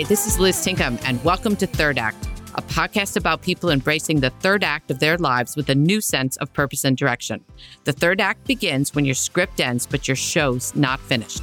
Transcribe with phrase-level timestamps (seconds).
[0.00, 4.20] Hi, this is Liz Tinkham, and welcome to Third Act, a podcast about people embracing
[4.20, 7.44] the third act of their lives with a new sense of purpose and direction.
[7.84, 11.42] The third act begins when your script ends, but your show's not finished.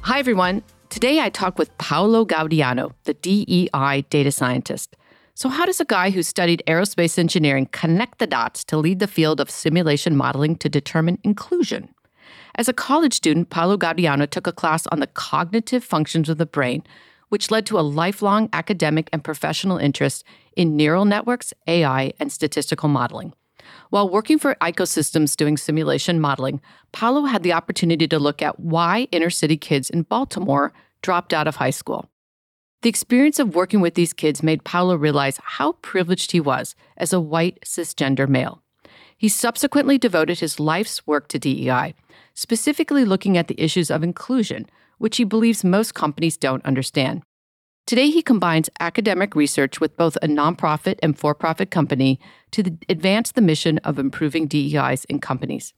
[0.00, 0.62] Hi, everyone.
[0.88, 4.96] Today I talk with Paolo Gaudiano, the DEI data scientist.
[5.34, 9.06] So, how does a guy who studied aerospace engineering connect the dots to lead the
[9.06, 11.90] field of simulation modeling to determine inclusion?
[12.58, 16.46] As a college student, Paolo Gaudiano took a class on the cognitive functions of the
[16.46, 16.82] brain,
[17.28, 20.24] which led to a lifelong academic and professional interest
[20.56, 23.34] in neural networks, AI, and statistical modeling.
[23.90, 29.08] While working for Icosystems doing simulation modeling, Paolo had the opportunity to look at why
[29.12, 30.72] inner city kids in Baltimore
[31.02, 32.08] dropped out of high school.
[32.80, 37.12] The experience of working with these kids made Paolo realize how privileged he was as
[37.12, 38.62] a white cisgender male.
[39.16, 41.94] He subsequently devoted his life's work to DEI,
[42.34, 44.66] specifically looking at the issues of inclusion,
[44.98, 47.22] which he believes most companies don't understand.
[47.86, 52.18] Today, he combines academic research with both a nonprofit and for profit company
[52.50, 55.72] to advance the mission of improving DEIs in companies.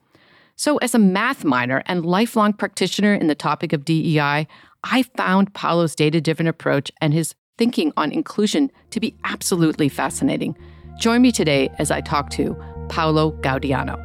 [0.57, 4.49] So, as a math minor and lifelong practitioner in the topic of DEI,
[4.85, 10.57] I found Paolo's data driven approach and his thinking on inclusion to be absolutely fascinating.
[10.99, 12.57] Join me today as I talk to
[12.89, 13.97] Paolo Gaudiano.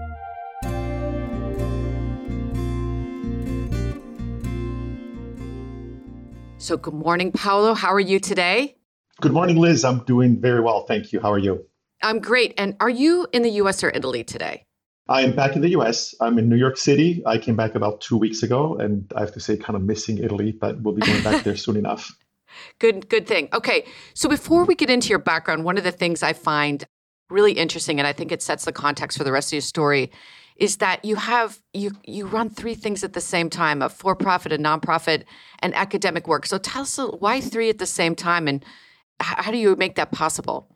[6.58, 7.74] So, good morning, Paolo.
[7.74, 8.78] How are you today?
[9.20, 9.84] Good morning, Liz.
[9.84, 10.86] I'm doing very well.
[10.86, 11.20] Thank you.
[11.20, 11.66] How are you?
[12.02, 12.54] I'm great.
[12.58, 14.66] And are you in the US or Italy today?
[15.10, 16.16] I am back in the US.
[16.22, 17.22] I'm in New York City.
[17.26, 20.20] I came back about two weeks ago, and I have to say, kind of missing
[20.20, 22.16] Italy, but we'll be going back there soon enough.
[22.80, 23.50] Good, good thing.
[23.52, 23.84] Okay.
[24.14, 26.86] So before we get into your background, one of the things I find
[27.30, 30.12] really interesting, and I think it sets the context for the rest of your story,
[30.58, 34.52] is that you have you you run three things at the same time: a for-profit,
[34.52, 35.24] a nonprofit,
[35.60, 36.46] and academic work.
[36.46, 38.64] So tell us why three at the same time, and
[39.20, 40.76] how do you make that possible?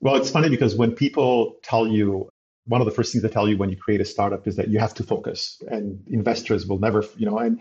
[0.00, 2.28] Well, it's funny because when people tell you
[2.66, 4.68] one of the first things they tell you when you create a startup is that
[4.68, 7.60] you have to focus and investors will never you know and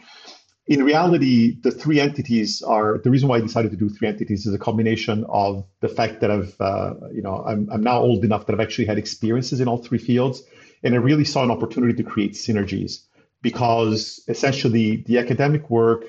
[0.67, 4.45] in reality the three entities are the reason why i decided to do three entities
[4.45, 8.23] is a combination of the fact that i've uh, you know I'm, I'm now old
[8.23, 10.43] enough that i've actually had experiences in all three fields
[10.83, 13.03] and i really saw an opportunity to create synergies
[13.41, 16.05] because essentially the academic work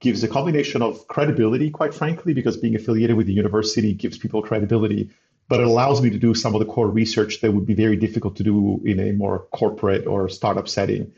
[0.00, 4.42] gives a combination of credibility quite frankly because being affiliated with the university gives people
[4.42, 5.10] credibility
[5.48, 7.96] but it allows me to do some of the core research that would be very
[7.96, 11.12] difficult to do in a more corporate or startup setting.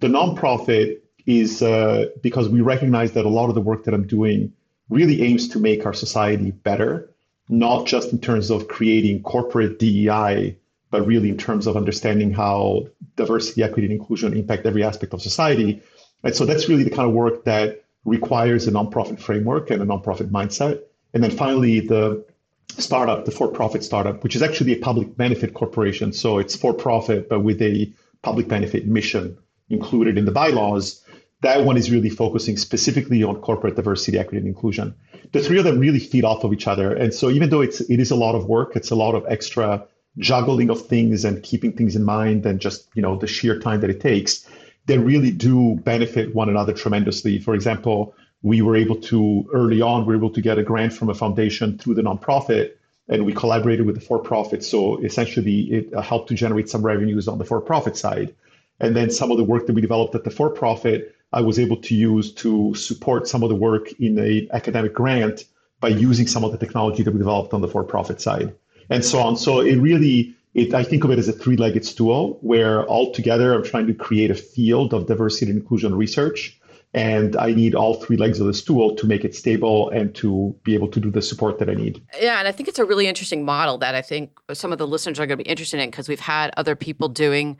[0.00, 4.06] The nonprofit is uh, because we recognize that a lot of the work that I'm
[4.06, 4.52] doing
[4.88, 7.10] really aims to make our society better,
[7.48, 10.56] not just in terms of creating corporate DEI,
[10.90, 15.20] but really in terms of understanding how diversity, equity, and inclusion impact every aspect of
[15.20, 15.82] society.
[16.22, 19.84] And so that's really the kind of work that requires a nonprofit framework and a
[19.84, 20.80] nonprofit mindset.
[21.12, 22.24] And then finally, the
[22.68, 26.12] startup, the for-profit startup, which is actually a public benefit corporation.
[26.12, 29.36] So it's for-profit, but with a public benefit mission
[29.70, 31.02] included in the bylaws.
[31.42, 34.94] That one is really focusing specifically on corporate diversity, equity, and inclusion.
[35.32, 36.94] The three of them really feed off of each other.
[36.94, 39.24] And so even though it's it is a lot of work, it's a lot of
[39.28, 39.86] extra
[40.18, 43.80] juggling of things and keeping things in mind and just, you know, the sheer time
[43.82, 44.48] that it takes,
[44.86, 47.38] they really do benefit one another tremendously.
[47.38, 50.92] For example, we were able to early on we were able to get a grant
[50.92, 52.74] from a foundation through the nonprofit
[53.08, 57.38] and we collaborated with the for-profit so essentially it helped to generate some revenues on
[57.38, 58.34] the for-profit side
[58.78, 61.76] and then some of the work that we developed at the for-profit i was able
[61.76, 65.44] to use to support some of the work in a academic grant
[65.80, 68.54] by using some of the technology that we developed on the for-profit side
[68.90, 72.38] and so on so it really it, I think of it as a three-legged stool
[72.40, 76.58] where all together I'm trying to create a field of diversity and inclusion research
[76.96, 80.56] and I need all three legs of the stool to make it stable and to
[80.62, 82.02] be able to do the support that I need.
[82.18, 84.86] Yeah, and I think it's a really interesting model that I think some of the
[84.86, 87.58] listeners are going to be interested in because we've had other people doing.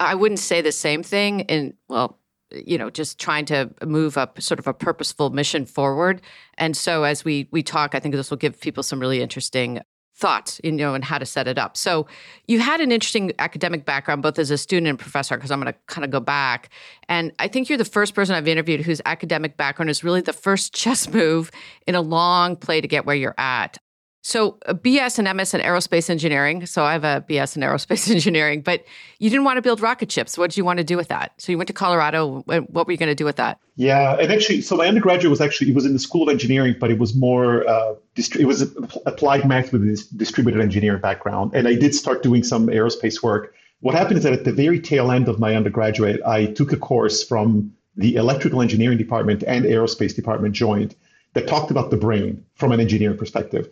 [0.00, 2.18] I wouldn't say the same thing in well,
[2.54, 6.20] you know, just trying to move up sort of a purposeful mission forward.
[6.58, 9.80] And so as we we talk, I think this will give people some really interesting
[10.14, 11.76] thoughts, you know, and how to set it up.
[11.76, 12.06] So
[12.46, 15.72] you had an interesting academic background, both as a student and professor, because I'm going
[15.72, 16.68] to kind of go back.
[17.08, 20.32] And I think you're the first person I've interviewed whose academic background is really the
[20.32, 21.50] first chess move
[21.86, 23.78] in a long play to get where you're at.
[24.22, 26.64] So a BS and MS in aerospace engineering.
[26.64, 28.84] So I have a BS in aerospace engineering, but
[29.18, 30.38] you didn't want to build rocket ships.
[30.38, 31.32] What did you want to do with that?
[31.38, 32.42] So you went to Colorado.
[32.46, 33.58] What were you going to do with that?
[33.74, 36.76] Yeah, and actually, so my undergraduate was actually it was in the School of Engineering,
[36.78, 38.62] but it was more uh, it was
[39.06, 43.54] applied math with a distributed engineering background, and I did start doing some aerospace work.
[43.80, 46.76] What happened is that at the very tail end of my undergraduate, I took a
[46.76, 50.94] course from the electrical engineering department and aerospace department joint
[51.34, 53.68] that talked about the brain from an engineering perspective.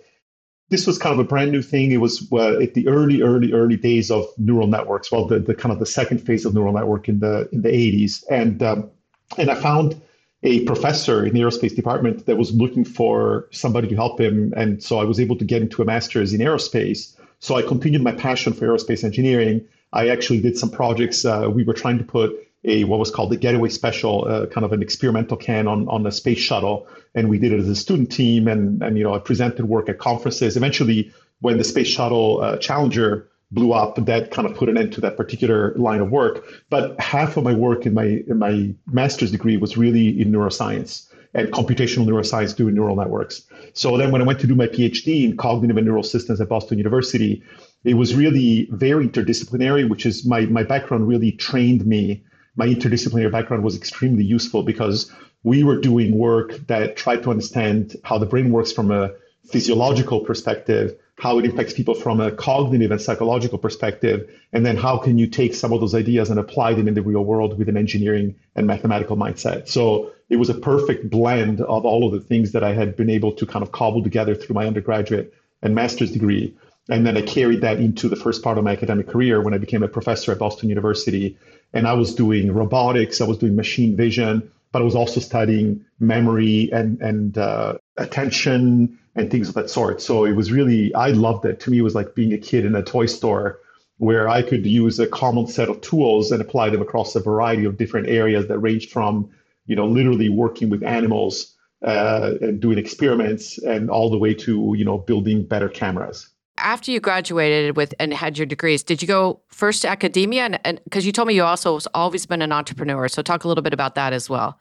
[0.71, 1.93] This was kind of a brand new thing.
[1.93, 5.11] It was uh, at the early, early, early days of neural networks.
[5.13, 7.69] Well, the, the kind of the second phase of neural network in the in the
[7.69, 8.91] 80s, and um,
[9.37, 10.01] and I found
[10.43, 14.83] a professor in the aerospace department that was looking for somebody to help him, and
[14.83, 17.17] so I was able to get into a master's in aerospace.
[17.41, 19.67] So I continued my passion for aerospace engineering.
[19.93, 21.25] I actually did some projects.
[21.25, 22.33] Uh, we were trying to put
[22.65, 26.07] a what was called the Getaway Special, uh, kind of an experimental can on on
[26.07, 28.49] a space shuttle, and we did it as a student team.
[28.49, 30.57] And and you know, I presented work at conferences.
[30.57, 34.93] Eventually, when the space shuttle uh, Challenger blew up, that kind of put an end
[34.93, 36.45] to that particular line of work.
[36.69, 41.07] But half of my work in my in my master's degree was really in neuroscience
[41.33, 43.43] and computational neuroscience doing neural networks.
[43.73, 46.49] So then when I went to do my PhD in cognitive and neural systems at
[46.49, 47.43] Boston University,
[47.85, 52.25] it was really very interdisciplinary, which is my, my background really trained me
[52.61, 55.11] my interdisciplinary background was extremely useful because
[55.45, 59.13] we were doing work that tried to understand how the brain works from a
[59.51, 64.99] physiological perspective, how it impacts people from a cognitive and psychological perspective, and then how
[64.99, 67.71] can you take some of those ideas and apply them in the real world with
[67.71, 69.67] an engineering and mathematical mindset.
[69.67, 73.09] So it was a perfect blend of all of the things that I had been
[73.09, 76.55] able to kind of cobble together through my undergraduate and master's degree.
[76.91, 79.59] And then I carried that into the first part of my academic career when I
[79.59, 81.39] became a professor at Boston University
[81.73, 85.85] and I was doing robotics, I was doing machine vision, but I was also studying
[85.99, 90.01] memory and and uh, attention and things of that sort.
[90.01, 91.61] So it was really I loved it.
[91.61, 93.59] To me, it was like being a kid in a toy store
[93.99, 97.67] where I could use a common set of tools and apply them across a variety
[97.67, 99.31] of different areas that ranged from
[99.67, 104.75] you know literally working with animals uh, and doing experiments and all the way to
[104.77, 106.30] you know building better cameras
[106.61, 110.59] after you graduated with and had your degrees, did you go first to academia?
[110.65, 113.49] And because you told me you also have always been an entrepreneur, so talk a
[113.49, 114.59] little bit about that as well.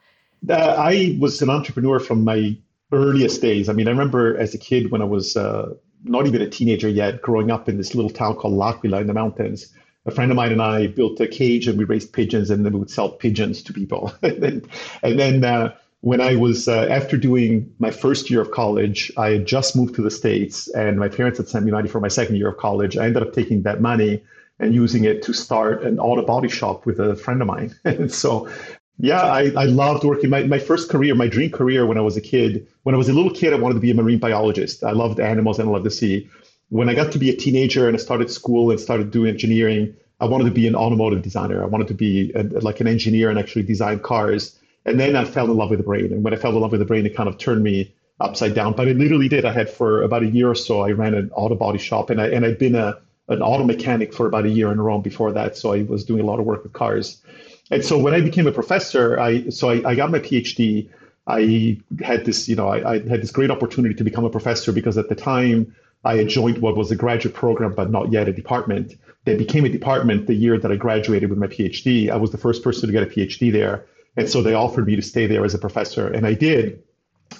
[0.49, 2.57] Uh, I was an entrepreneur from my
[2.91, 3.69] earliest days.
[3.69, 5.73] I mean, I remember as a kid when I was uh,
[6.03, 9.13] not even a teenager yet, growing up in this little town called L'Aquila in the
[9.13, 9.73] mountains.
[10.05, 12.73] A friend of mine and I built a cage and we raised pigeons, and then
[12.73, 14.13] we would sell pigeons to people.
[14.23, 14.61] and then,
[15.03, 19.31] and then uh, when I was uh, after doing my first year of college, I
[19.31, 22.07] had just moved to the states, and my parents had sent me money for my
[22.07, 22.97] second year of college.
[22.97, 24.23] I ended up taking that money
[24.59, 27.75] and using it to start an auto body shop with a friend of mine.
[27.85, 28.49] and so,
[28.97, 30.29] yeah, I, I loved working.
[30.29, 33.09] My, my first career, my dream career when I was a kid, when I was
[33.09, 34.83] a little kid, I wanted to be a marine biologist.
[34.83, 36.29] I loved animals and I loved the sea.
[36.69, 39.95] When I got to be a teenager and I started school and started doing engineering,
[40.19, 41.63] I wanted to be an automotive designer.
[41.63, 44.58] I wanted to be a, like an engineer and actually design cars.
[44.85, 46.11] And then I fell in love with the brain.
[46.13, 48.53] And when I fell in love with the brain, it kind of turned me upside
[48.53, 48.73] down.
[48.73, 49.45] But it literally did.
[49.45, 52.21] I had for about a year or so, I ran an auto body shop and
[52.21, 55.31] I and I'd been a an auto mechanic for about a year in Rome before
[55.33, 55.55] that.
[55.55, 57.21] So I was doing a lot of work with cars.
[57.71, 60.89] And so when I became a professor, I so I, I got my PhD.
[61.27, 64.71] I had this, you know, I, I had this great opportunity to become a professor
[64.71, 68.27] because at the time I had joined what was a graduate program, but not yet
[68.27, 68.95] a department.
[69.25, 72.09] That became a department the year that I graduated with my PhD.
[72.09, 73.85] I was the first person to get a PhD there.
[74.18, 76.83] And so they offered me to stay there as a professor, and I did.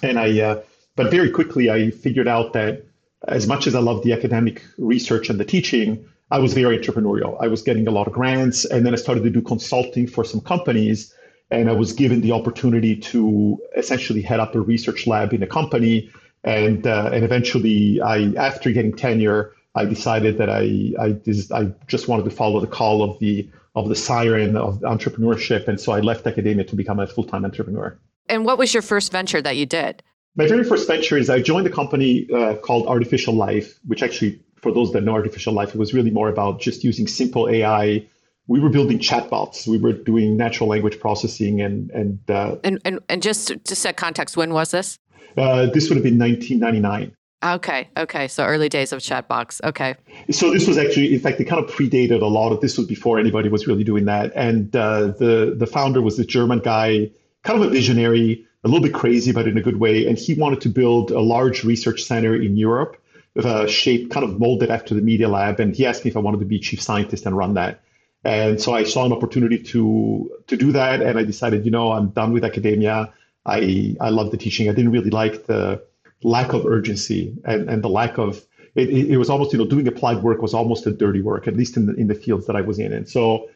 [0.02, 0.62] And I, uh,
[0.96, 2.84] but very quickly, I figured out that
[3.28, 7.36] as much as I loved the academic research and the teaching, I was very entrepreneurial.
[7.40, 10.24] I was getting a lot of grants, and then I started to do consulting for
[10.24, 11.14] some companies.
[11.50, 15.46] And I was given the opportunity to essentially head up a research lab in a
[15.48, 16.10] company.
[16.44, 21.72] And uh, and eventually, I after getting tenure, I decided that I I just, I
[21.88, 25.68] just wanted to follow the call of the of the siren of entrepreneurship.
[25.68, 27.98] And so I left academia to become a full time entrepreneur.
[28.28, 30.02] And what was your first venture that you did?
[30.36, 34.40] My very first venture is I joined a company uh, called Artificial Life, which actually,
[34.56, 38.06] for those that know Artificial Life, it was really more about just using simple AI.
[38.46, 39.66] We were building chatbots.
[39.66, 43.96] We were doing natural language processing and and uh, and, and and just to set
[43.96, 44.98] context, when was this?
[45.36, 47.14] Uh, this would have been 1999.
[47.42, 47.88] Okay.
[47.96, 48.28] Okay.
[48.28, 49.62] So early days of Chatbots.
[49.64, 49.94] Okay.
[50.30, 52.86] So this was actually, in fact, it kind of predated a lot of this was
[52.86, 54.32] before anybody was really doing that.
[54.36, 57.10] And uh, the the founder was a German guy,
[57.42, 60.06] kind of a visionary, a little bit crazy, but in a good way.
[60.06, 62.98] And he wanted to build a large research center in Europe,
[63.42, 65.60] uh, shaped kind of molded after the Media Lab.
[65.60, 67.80] And he asked me if I wanted to be chief scientist and run that.
[68.22, 71.92] And so I saw an opportunity to to do that, and I decided, you know,
[71.92, 73.14] I'm done with academia.
[73.46, 74.68] I I love the teaching.
[74.68, 75.82] I didn't really like the
[76.22, 79.88] lack of urgency and, and the lack of it, it, was almost you know doing
[79.88, 82.56] applied work was almost a dirty work at least in the in the fields that
[82.56, 82.92] I was in.
[82.92, 83.48] And so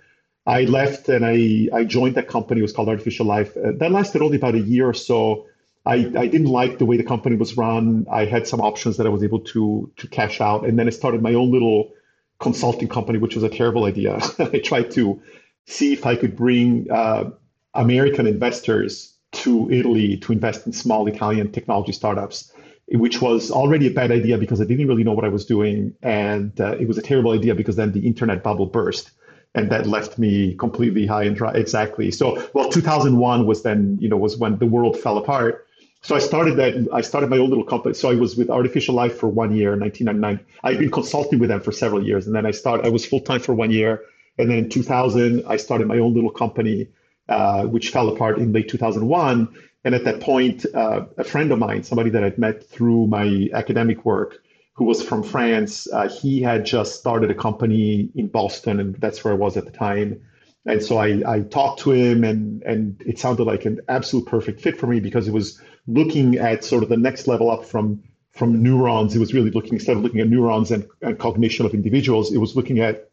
[0.46, 3.92] I left and I I joined that company it was called Artificial Life uh, that
[3.92, 5.46] lasted only about a year or so.
[5.86, 8.06] I, I didn't like the way the company was run.
[8.10, 10.66] I had some options that I was able to to cash out.
[10.66, 11.92] And then I started my own little
[12.40, 14.18] consulting company which was a terrible idea.
[14.38, 15.22] I tried to
[15.66, 17.30] see if I could bring uh,
[17.74, 19.13] American investors
[19.44, 22.52] to Italy to invest in small Italian technology startups,
[22.88, 25.94] which was already a bad idea because I didn't really know what I was doing.
[26.02, 29.10] And uh, it was a terrible idea because then the internet bubble burst
[29.54, 31.52] and that left me completely high and dry.
[31.52, 32.10] Exactly.
[32.10, 35.66] So, well, 2001 was then, you know, was when the world fell apart.
[36.02, 36.88] So I started that.
[36.92, 37.94] I started my own little company.
[37.94, 40.44] So I was with Artificial Life for one year, 1999.
[40.62, 42.84] I'd been consulting with them for several years, and then I started.
[42.84, 44.02] I was full time for one year,
[44.36, 46.88] and then in 2000, I started my own little company,
[47.28, 49.48] uh, which fell apart in late 2001.
[49.84, 53.48] And at that point, uh, a friend of mine, somebody that I'd met through my
[53.52, 54.42] academic work,
[54.74, 59.22] who was from France, uh, he had just started a company in Boston, and that's
[59.22, 60.20] where I was at the time.
[60.66, 64.60] And so I, I talked to him, and and it sounded like an absolute perfect
[64.62, 68.02] fit for me because it was looking at sort of the next level up from
[68.32, 69.14] from neurons.
[69.14, 72.38] It was really looking instead of looking at neurons and, and cognition of individuals, it
[72.38, 73.10] was looking at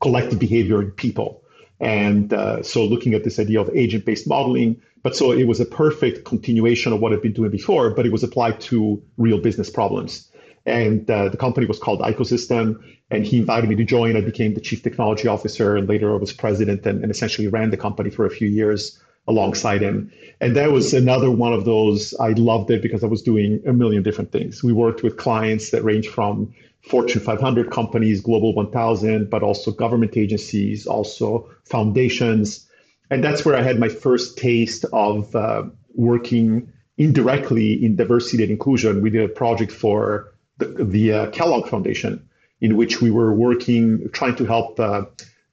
[0.00, 1.42] collective behavior in people.
[1.80, 5.66] And uh, so looking at this idea of agent-based modeling, but so it was a
[5.66, 9.70] perfect continuation of what I've been doing before, but it was applied to real business
[9.70, 10.30] problems.
[10.64, 14.16] And uh, the company was called Icosystem, and he invited me to join.
[14.16, 17.70] I became the chief technology officer, and later I was president, and, and essentially ran
[17.70, 20.10] the company for a few years alongside him.
[20.40, 22.14] And that was another one of those.
[22.18, 24.62] I loved it because I was doing a million different things.
[24.62, 26.52] We worked with clients that range from
[26.86, 32.68] Fortune 500 companies, Global 1000, but also government agencies, also foundations.
[33.10, 35.64] And that's where I had my first taste of uh,
[35.94, 39.02] working indirectly in diversity and inclusion.
[39.02, 42.26] We did a project for the, the uh, Kellogg Foundation,
[42.60, 45.06] in which we were working, trying to help uh,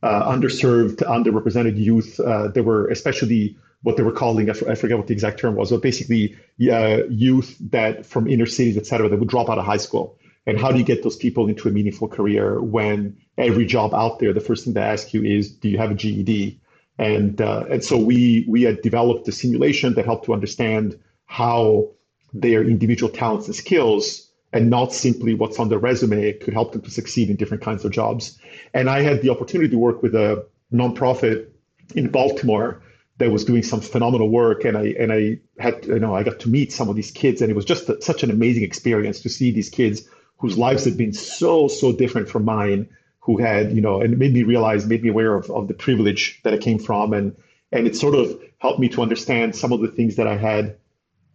[0.03, 2.19] uh, underserved, underrepresented youth.
[2.19, 5.71] Uh, there were especially what they were calling, I forget what the exact term was,
[5.71, 6.37] but basically
[6.71, 10.17] uh, youth that from inner cities, et cetera, that would drop out of high school.
[10.45, 14.19] And how do you get those people into a meaningful career when every job out
[14.19, 16.59] there, the first thing they ask you is, do you have a GED?
[16.97, 21.89] And uh, and so we we had developed a simulation that helped to understand how
[22.33, 26.81] their individual talents and skills and not simply what's on their resume could help them
[26.81, 28.37] to succeed in different kinds of jobs.
[28.73, 31.47] And I had the opportunity to work with a nonprofit
[31.95, 32.83] in Baltimore
[33.17, 36.39] that was doing some phenomenal work and I and I had you know I got
[36.41, 39.21] to meet some of these kids and it was just a, such an amazing experience
[39.21, 42.87] to see these kids whose lives had been so so different from mine
[43.19, 46.39] who had you know and made me realize made me aware of, of the privilege
[46.43, 47.35] that I came from and
[47.71, 50.77] and it sort of helped me to understand some of the things that I had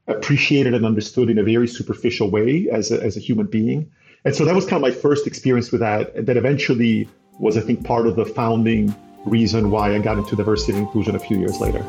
[0.06, 3.90] appreciated and understood in a very superficial way as a, as a human being.
[4.24, 6.26] And so that was kind of my first experience with that.
[6.26, 8.94] That eventually was, I think, part of the founding
[9.26, 11.84] reason why I got into diversity and inclusion a few years later.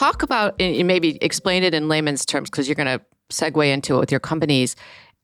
[0.00, 3.96] Talk about, and maybe explain it in layman's terms, because you're going to segue into
[3.96, 4.74] it with your companies.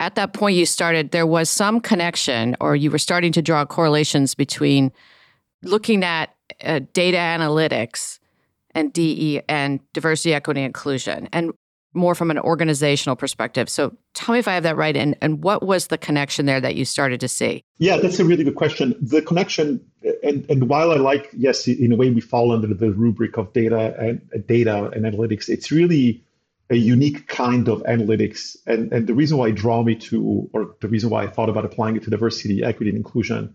[0.00, 3.64] At that point, you started, there was some connection, or you were starting to draw
[3.64, 4.92] correlations between
[5.62, 8.18] looking at uh, data analytics
[8.74, 11.54] and DE and diversity, equity, inclusion, and
[11.96, 13.68] more from an organizational perspective.
[13.68, 14.96] So tell me if I have that right.
[14.96, 17.64] And, and what was the connection there that you started to see?
[17.78, 18.94] Yeah, that's a really good question.
[19.00, 19.84] The connection,
[20.22, 23.52] and, and while I like, yes, in a way we fall under the rubric of
[23.52, 26.22] data and uh, data and analytics, it's really
[26.70, 28.56] a unique kind of analytics.
[28.66, 31.48] And, and the reason why it draw me to, or the reason why I thought
[31.48, 33.54] about applying it to diversity, equity, and inclusion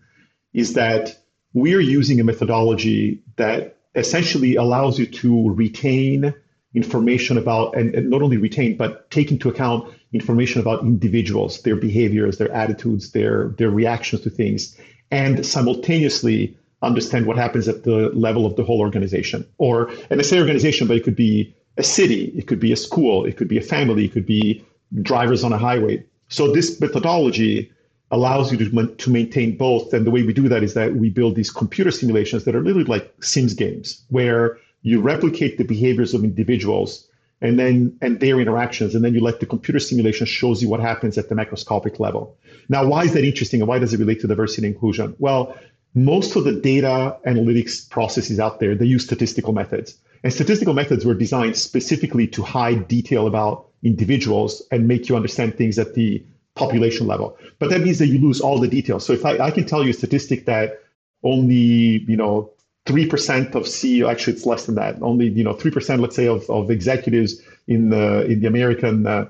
[0.53, 1.17] is that
[1.53, 6.33] we are using a methodology that essentially allows you to retain
[6.73, 11.75] information about, and, and, not only retain, but take into account information about individuals, their
[11.75, 14.77] behaviors, their attitudes, their, their reactions to things,
[15.11, 19.45] and simultaneously understand what happens at the level of the whole organization.
[19.57, 22.77] Or, and I say organization, but it could be a city, it could be a
[22.77, 24.65] school, it could be a family, it could be
[25.01, 26.03] drivers on a highway.
[26.29, 27.71] So this methodology
[28.11, 29.93] allows you to, to maintain both.
[29.93, 32.61] And the way we do that is that we build these computer simulations that are
[32.61, 37.07] literally like Sims games, where you replicate the behaviors of individuals
[37.41, 40.79] and then and their interactions, and then you let the computer simulation shows you what
[40.79, 42.37] happens at the macroscopic level.
[42.69, 45.15] Now, why is that interesting, and why does it relate to diversity and inclusion?
[45.17, 45.57] Well,
[45.95, 51.03] most of the data analytics processes out there they use statistical methods, and statistical methods
[51.03, 56.23] were designed specifically to hide detail about individuals and make you understand things at the
[56.53, 57.35] population level.
[57.57, 59.05] But that means that you lose all the details.
[59.05, 60.79] So if I, I can tell you a statistic that
[61.23, 62.51] only, you know,
[62.85, 66.49] 3% of CEO, actually it's less than that, only, you know, 3%, let's say, of,
[66.49, 69.27] of executives in the, in the American uh,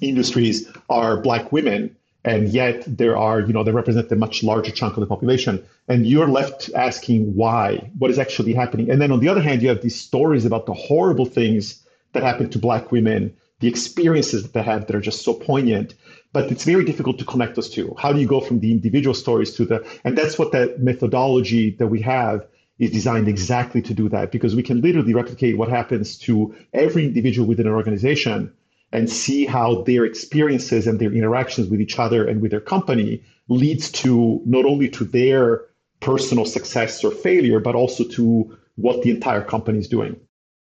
[0.00, 1.96] industries are black women.
[2.26, 5.62] And yet there are, you know, they represent a much larger chunk of the population.
[5.88, 8.90] And you're left asking why, what is actually happening.
[8.90, 12.22] And then on the other hand, you have these stories about the horrible things that
[12.22, 15.94] happen to black women the experiences that they have that are just so poignant.
[16.32, 17.94] But it's very difficult to connect those two.
[17.96, 21.70] How do you go from the individual stories to the, and that's what that methodology
[21.78, 22.46] that we have
[22.78, 27.06] is designed exactly to do that because we can literally replicate what happens to every
[27.06, 28.52] individual within an organization
[28.92, 33.22] and see how their experiences and their interactions with each other and with their company
[33.48, 35.64] leads to not only to their
[36.00, 40.16] personal success or failure, but also to what the entire company is doing.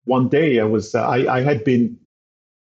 [0.04, 1.98] One day I was, uh, I, I had been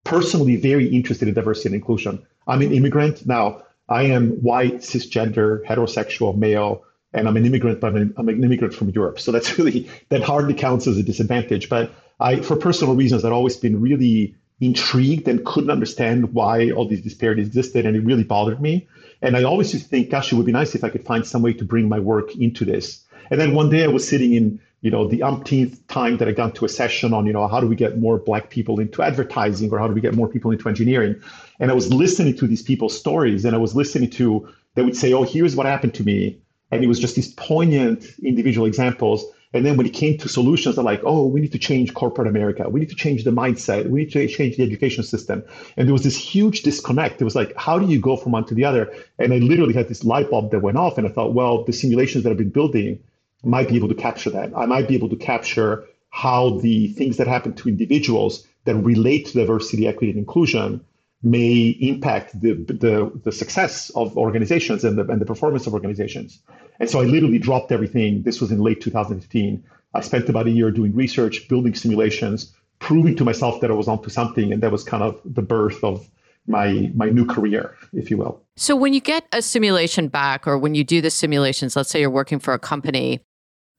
[0.03, 2.25] personally very interested in diversity and inclusion.
[2.47, 3.63] I'm an immigrant now.
[3.87, 6.83] I am white, cisgender, heterosexual, male,
[7.15, 9.19] and I'm an immigrant, but I'm an immigrant from Europe.
[9.19, 11.69] So that's really that hardly counts as a disadvantage.
[11.69, 16.87] But I, for personal reasons, I've always been really intrigued and couldn't understand why all
[16.87, 18.87] these disparities existed, and it really bothered me.
[19.21, 21.25] And I always used to think, gosh, it would be nice if I could find
[21.25, 23.03] some way to bring my work into this.
[23.31, 26.31] And then one day I was sitting in, you know, the umpteenth time that I
[26.31, 29.01] got to a session on, you know, how do we get more black people into
[29.01, 31.15] advertising or how do we get more people into engineering?
[31.59, 34.95] And I was listening to these people's stories and I was listening to, they would
[34.95, 36.39] say, oh, here's what happened to me.
[36.71, 39.25] And it was just these poignant individual examples.
[39.53, 42.27] And then when it came to solutions, they're like, oh, we need to change corporate
[42.27, 42.67] America.
[42.67, 43.89] We need to change the mindset.
[43.89, 45.43] We need to change the education system.
[45.77, 47.21] And there was this huge disconnect.
[47.21, 48.93] It was like, how do you go from one to the other?
[49.17, 50.97] And I literally had this light bulb that went off.
[50.97, 52.99] And I thought, well, the simulations that I've been building
[53.43, 54.51] might be able to capture that.
[54.57, 59.27] I might be able to capture how the things that happen to individuals that relate
[59.27, 60.83] to diversity, equity, and inclusion
[61.23, 66.39] may impact the, the, the success of organizations and the, and the performance of organizations.
[66.79, 68.23] And so I literally dropped everything.
[68.23, 69.63] This was in late 2015.
[69.93, 73.87] I spent about a year doing research, building simulations, proving to myself that I was
[73.87, 74.51] onto something.
[74.51, 76.07] And that was kind of the birth of
[76.47, 78.41] my my new career, if you will.
[78.55, 81.99] So when you get a simulation back or when you do the simulations, let's say
[81.99, 83.21] you're working for a company,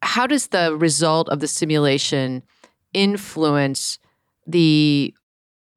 [0.02, 2.42] how does the result of the simulation
[2.92, 3.98] influence
[4.46, 5.14] the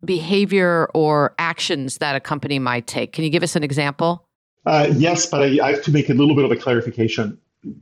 [0.04, 3.12] behavior or actions that a company might take.
[3.12, 4.26] Can you give us an example?
[4.66, 7.38] Uh, yes, but I, I, have to make a little bit of a clarification.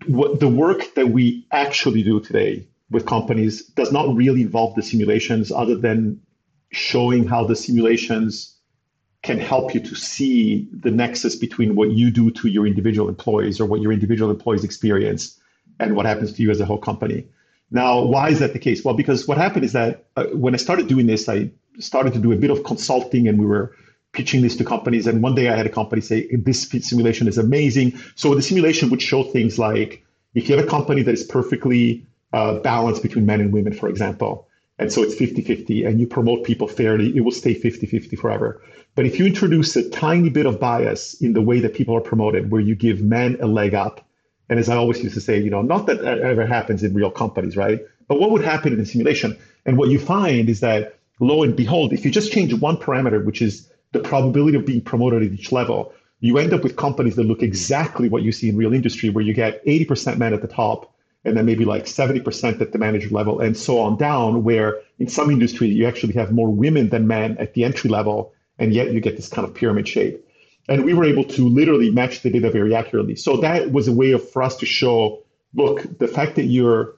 [0.08, 4.82] What, the work that we actually do today with companies does not really involve the
[4.82, 6.22] simulations, other than
[6.72, 8.56] showing how the simulations
[9.24, 13.60] can help you to see the nexus between what you do to your individual employees
[13.60, 15.40] or what your individual employees experience
[15.80, 17.28] and what happens to you as a whole company.
[17.70, 18.86] Now, why is that the case?
[18.86, 22.20] Well, because what happened is that uh, when I started doing this, I started to
[22.20, 23.76] do a bit of consulting and we were
[24.14, 25.06] pitching this to companies.
[25.08, 28.00] And one day I had a company say, this simulation is amazing.
[28.16, 32.06] So the simulation would show things like if you have a company that is perfectly
[32.34, 34.48] uh, balanced between men and women, for example,
[34.80, 38.16] and so it's 50 50, and you promote people fairly, it will stay 50 50
[38.16, 38.62] forever.
[38.96, 42.02] But if you introduce a tiny bit of bias in the way that people are
[42.02, 44.06] promoted, where you give men a leg up,
[44.50, 46.94] and as I always used to say, you know, not that that ever happens in
[46.94, 47.82] real companies, right?
[48.08, 49.38] But what would happen in a simulation?
[49.66, 53.24] And what you find is that lo and behold, if you just change one parameter,
[53.24, 57.16] which is the probability of being promoted at each level, you end up with companies
[57.16, 60.42] that look exactly what you see in real industry, where you get 80% men at
[60.42, 64.44] the top, and then maybe like 70% at the manager level, and so on down,
[64.44, 68.34] where in some industry you actually have more women than men at the entry level,
[68.58, 70.24] and yet you get this kind of pyramid shape.
[70.70, 73.16] And we were able to literally match the data very accurately.
[73.16, 76.96] So that was a way of, for us to show, look, the fact that you're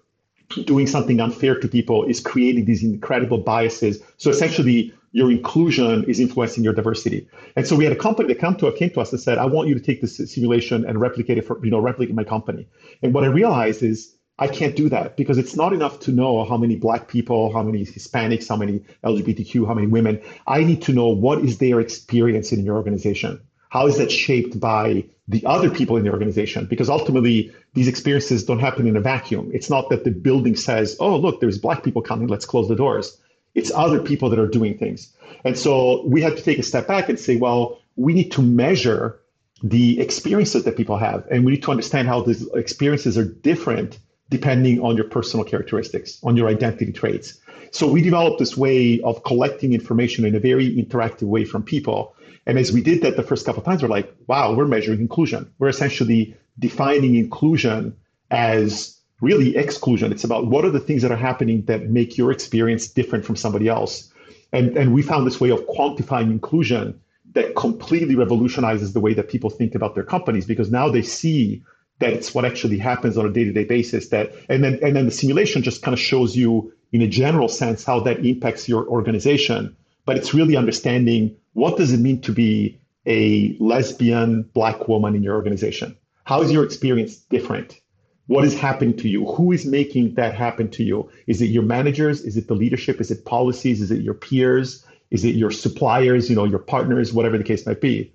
[0.66, 4.02] doing something unfair to people is creating these incredible biases.
[4.18, 7.28] So essentially, your inclusion is influencing your diversity.
[7.56, 9.46] And so we had a company that come to came to us and said, "I
[9.46, 12.68] want you to take this simulation and replicate it for you know replicate my company."
[13.02, 16.46] And what I realized is I can't do that because it's not enough to know
[16.46, 20.22] how many black people, how many Hispanics, how many LGBTQ, how many women.
[20.48, 23.42] I need to know what is their experience in your organization.
[23.70, 26.66] How is that shaped by the other people in the organization?
[26.66, 29.50] Because ultimately, these experiences don't happen in a vacuum.
[29.54, 32.76] It's not that the building says, oh, look, there's black people coming, let's close the
[32.76, 33.20] doors.
[33.56, 35.14] It's other people that are doing things.
[35.46, 38.42] And so we had to take a step back and say, well, we need to
[38.42, 39.20] measure
[39.62, 41.26] the experiences that people have.
[41.30, 46.20] And we need to understand how these experiences are different depending on your personal characteristics,
[46.24, 47.40] on your identity traits.
[47.72, 52.16] So we developed this way of collecting information in a very interactive way from people
[52.46, 55.00] and as we did that the first couple of times, we're like, wow, we're measuring
[55.00, 55.52] inclusion.
[55.60, 57.96] We're essentially defining inclusion
[58.32, 60.12] as really exclusion.
[60.12, 63.36] It's about what are the things that are happening that make your experience different from
[63.36, 64.12] somebody else.
[64.54, 67.00] And, and we found this way of quantifying inclusion
[67.34, 71.64] that completely revolutionizes the way that people think about their companies because now they see
[72.00, 75.12] that it's what actually happens on a day-to-day basis that and then and then the
[75.12, 79.76] simulation just kind of shows you in a general sense how that impacts your organization
[80.10, 85.22] but it's really understanding what does it mean to be a lesbian black woman in
[85.22, 85.96] your organization?
[86.24, 87.80] How is your experience different?
[88.26, 89.28] What is happening to you?
[89.28, 91.12] Who is making that happen to you?
[91.28, 92.22] Is it your managers?
[92.22, 93.00] Is it the leadership?
[93.00, 93.82] Is it policies?
[93.82, 94.84] Is it your peers?
[95.12, 98.12] Is it your suppliers, you know, your partners, whatever the case might be?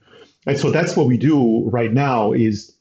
[0.47, 2.75] And so that's what we do right now is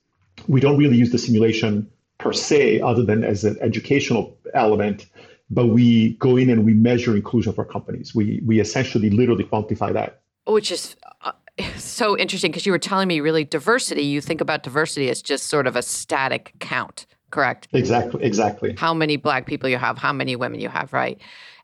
[0.48, 5.06] we don't really use the simulation per se, other than as an educational element,
[5.54, 8.16] but we go in and we measure inclusion for companies.
[8.16, 10.22] We we essentially literally quantify that.
[10.46, 11.32] Which is uh,
[11.78, 14.04] so interesting because you were telling me really diversity.
[14.04, 17.68] You think about diversity as just sort of a static count, correct?
[17.74, 18.24] Exactly.
[18.24, 18.76] Exactly.
[18.78, 21.20] How many black people you have, how many women you have, right?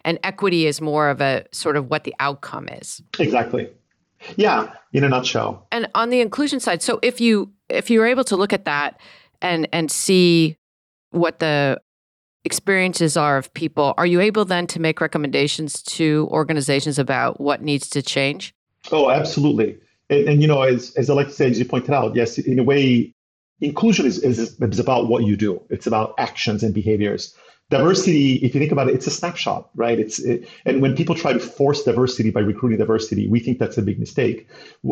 [0.06, 3.02] And equity is more of a sort of what the outcome is.
[3.20, 3.70] Exactly.
[4.36, 5.68] Yeah, in a nutshell.
[5.72, 9.00] And on the inclusion side, so if you if you're able to look at that
[9.42, 10.58] and and see
[11.12, 11.80] what the
[12.46, 17.62] experiences are of people, are you able then to make recommendations to organizations about what
[17.62, 18.54] needs to change?
[18.92, 19.78] Oh, absolutely.
[20.10, 22.38] And, and you know, as as I like to say, as you pointed out, yes,
[22.38, 23.14] in a way,
[23.62, 25.62] inclusion is, is is about what you do.
[25.70, 27.36] It's about actions and behaviors
[27.70, 31.14] diversity if you think about it it's a snapshot right it's it, and when people
[31.14, 34.48] try to force diversity by recruiting diversity we think that's a big mistake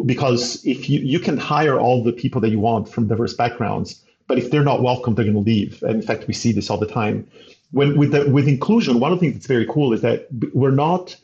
[0.06, 4.04] because if you you can hire all the people that you want from diverse backgrounds
[4.28, 5.82] but if they're not welcome they're going to leave.
[5.84, 7.28] And in fact we see this all the time.
[7.72, 10.72] When with the, with inclusion one of the things that's very cool is that we're
[10.72, 11.16] not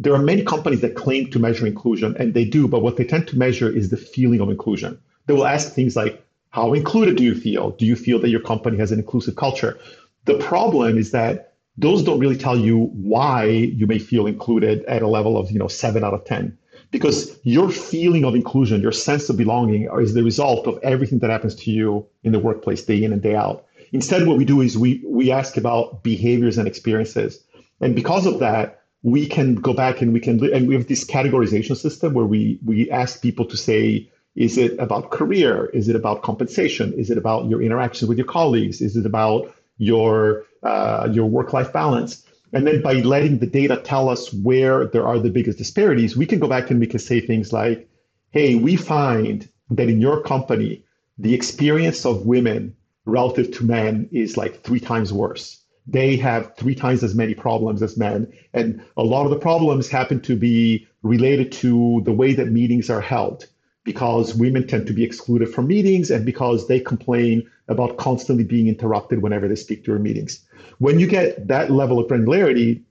[0.00, 3.04] there are many companies that claim to measure inclusion and they do but what they
[3.04, 4.98] tend to measure is the feeling of inclusion.
[5.26, 7.70] They will ask things like how included do you feel?
[7.72, 9.78] Do you feel that your company has an inclusive culture?
[10.24, 15.02] The problem is that those don't really tell you why you may feel included at
[15.02, 16.56] a level of you know seven out of ten
[16.90, 21.30] because your feeling of inclusion your sense of belonging is the result of everything that
[21.30, 23.64] happens to you in the workplace day in and day out.
[23.92, 27.42] Instead what we do is we we ask about behaviors and experiences.
[27.80, 31.04] And because of that we can go back and we can and we have this
[31.04, 35.66] categorization system where we we ask people to say is it about career?
[35.74, 36.92] Is it about compensation?
[36.92, 38.80] Is it about your interactions with your colleagues?
[38.80, 42.24] Is it about your uh, your work life balance.
[42.52, 46.26] And then by letting the data tell us where there are the biggest disparities, we
[46.26, 47.88] can go back and we can say things like,
[48.30, 50.82] hey, we find that in your company,
[51.18, 55.62] the experience of women relative to men is like three times worse.
[55.86, 58.30] They have three times as many problems as men.
[58.52, 62.90] And a lot of the problems happen to be related to the way that meetings
[62.90, 63.46] are held
[63.88, 68.68] because women tend to be excluded from meetings and because they complain about constantly being
[68.68, 70.44] interrupted whenever they speak during meetings.
[70.76, 72.82] When you get that level of granularity,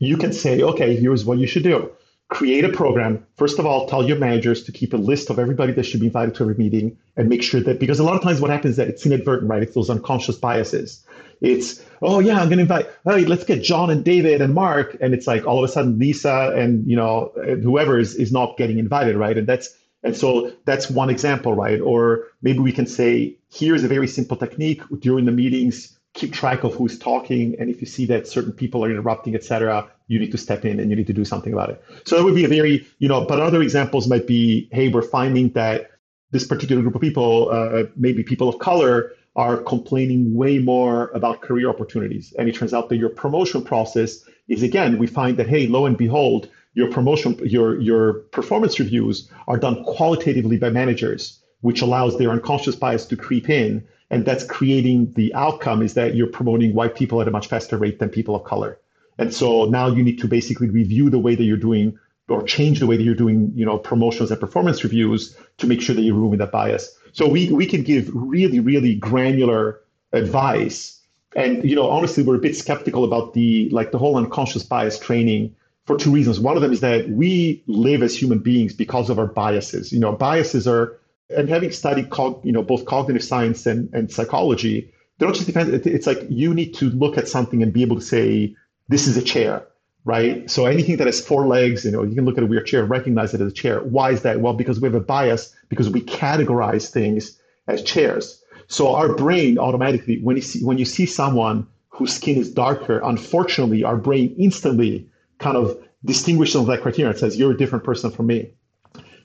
[0.00, 1.90] you can say, okay, here's what you should do.
[2.28, 3.26] Create a program.
[3.38, 6.08] First of all, tell your managers to keep a list of everybody that should be
[6.08, 8.72] invited to every meeting and make sure that, because a lot of times what happens
[8.72, 9.62] is that it's inadvertent, right?
[9.62, 11.06] It's those unconscious biases.
[11.40, 14.94] It's, oh yeah, I'm going to invite, hey, let's get John and David and Mark.
[15.00, 18.58] And it's like all of a sudden Lisa and, you know, whoever is, is not
[18.58, 19.38] getting invited, right?
[19.38, 19.74] And that's,
[20.04, 21.80] and so that's one example, right?
[21.80, 26.62] Or maybe we can say, here's a very simple technique during the meetings, keep track
[26.62, 27.56] of who's talking.
[27.58, 30.64] And if you see that certain people are interrupting, et cetera, you need to step
[30.64, 31.82] in and you need to do something about it.
[32.04, 35.02] So that would be a very, you know, but other examples might be, hey, we're
[35.02, 35.90] finding that
[36.30, 41.40] this particular group of people, uh, maybe people of color, are complaining way more about
[41.40, 42.32] career opportunities.
[42.38, 45.86] And it turns out that your promotion process is, again, we find that, hey, lo
[45.86, 52.18] and behold, your promotion, your, your performance reviews are done qualitatively by managers, which allows
[52.18, 53.86] their unconscious bias to creep in.
[54.10, 57.78] And that's creating the outcome is that you're promoting white people at a much faster
[57.78, 58.78] rate than people of color.
[59.18, 62.80] And so now you need to basically review the way that you're doing or change
[62.80, 66.02] the way that you're doing, you know, promotions and performance reviews to make sure that
[66.02, 66.96] you're removing that bias.
[67.12, 69.80] So we we can give really, really granular
[70.12, 71.00] advice.
[71.36, 74.98] And you know, honestly, we're a bit skeptical about the like the whole unconscious bias
[74.98, 75.54] training
[75.86, 76.40] for two reasons.
[76.40, 79.92] One of them is that we live as human beings because of our biases.
[79.92, 80.98] You know, biases are,
[81.30, 85.46] and having studied, cog, you know, both cognitive science and, and psychology, they don't just
[85.46, 85.74] depend.
[85.86, 88.54] It's like you need to look at something and be able to say,
[88.88, 89.66] this is a chair,
[90.04, 90.50] right?
[90.50, 92.84] So anything that has four legs, you know, you can look at a weird chair
[92.84, 93.80] recognize it as a chair.
[93.80, 94.40] Why is that?
[94.40, 98.42] Well, because we have a bias because we categorize things as chairs.
[98.66, 103.00] So our brain automatically, when you see when you see someone whose skin is darker,
[103.04, 105.08] unfortunately, our brain instantly
[105.44, 108.54] kind of distinguishes on that criteria and says you're a different person from me.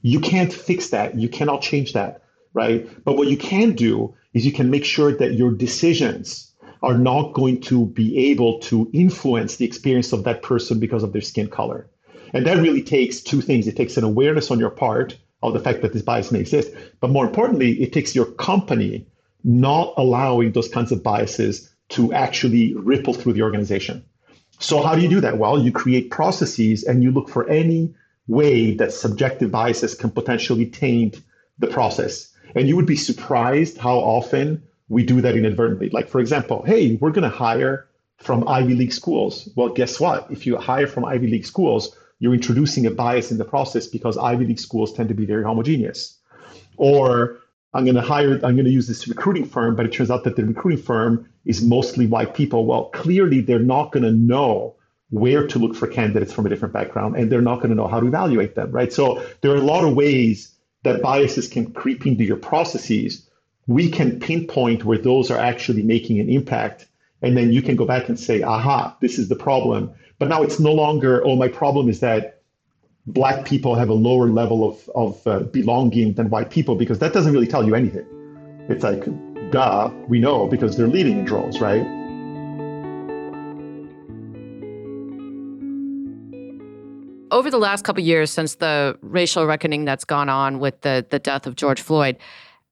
[0.02, 1.16] You can't fix that.
[1.16, 2.88] You cannot change that, right?
[3.06, 7.34] But what you can do is you can make sure that your decisions are not
[7.34, 11.48] going to be able to influence the experience of that person because of their skin
[11.48, 11.90] color.
[12.34, 13.68] And that really takes two things.
[13.68, 16.72] It takes an awareness on your part of the fact that this bias may exist,
[17.00, 19.08] but more importantly, it takes your company
[19.44, 24.04] not allowing those kinds of biases to actually ripple through the organization.
[24.60, 25.38] So how do you do that?
[25.38, 27.94] Well, you create processes and you look for any
[28.28, 31.22] way that subjective biases can potentially taint
[31.58, 32.32] the process.
[32.56, 35.90] And you would be surprised how often we do that inadvertently.
[35.90, 39.48] Like, for example, hey, we're going to hire from Ivy League schools.
[39.56, 40.30] Well, guess what?
[40.30, 44.18] If you hire from Ivy League schools, you're introducing a bias in the process because
[44.18, 46.18] Ivy League schools tend to be very homogeneous.
[46.76, 47.38] Or
[47.74, 50.24] I'm going to hire, I'm going to use this recruiting firm, but it turns out
[50.24, 52.66] that the recruiting firm is mostly white people.
[52.66, 54.76] Well, clearly they're not going to know
[55.12, 57.88] where to look for candidates from a different background and they're not going to know
[57.88, 58.92] how to evaluate them, right?
[58.94, 63.28] So there are a lot of ways that biases can creep into your processes.
[63.68, 66.88] We can pinpoint where those are actually making an impact.
[67.22, 69.92] And then you can go back and say, aha, this is the problem.
[70.20, 72.39] But now it's no longer, oh, my problem is that
[73.14, 77.14] black people have a lower level of, of uh, belonging than white people, because that
[77.14, 78.06] doesn't really tell you anything.
[78.70, 79.06] It's like,
[79.52, 81.86] duh, we know because they're leading in droves, right?
[87.32, 91.20] over the last couple years since the racial reckoning that's gone on with the the
[91.20, 92.18] death of George Floyd,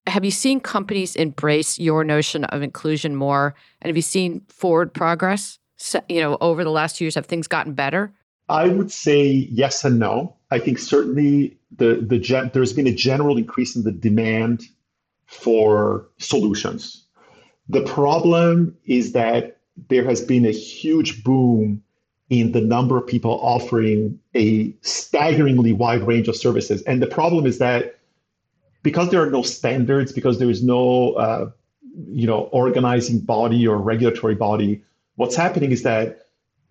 [0.07, 3.55] have you seen companies embrace your notion of inclusion more?
[3.81, 5.59] And have you seen forward progress?
[5.77, 8.13] So, you know, over the last few years, have things gotten better?
[8.49, 10.35] I would say yes and no.
[10.51, 14.63] I think certainly the the gen- there's been a general increase in the demand
[15.25, 17.03] for solutions.
[17.69, 19.57] The problem is that
[19.89, 21.83] there has been a huge boom
[22.29, 26.81] in the number of people offering a staggeringly wide range of services.
[26.83, 27.99] And the problem is that
[28.83, 31.49] because there are no standards, because there is no uh,
[32.07, 34.83] you know organizing body or regulatory body,
[35.15, 36.27] what's happening is that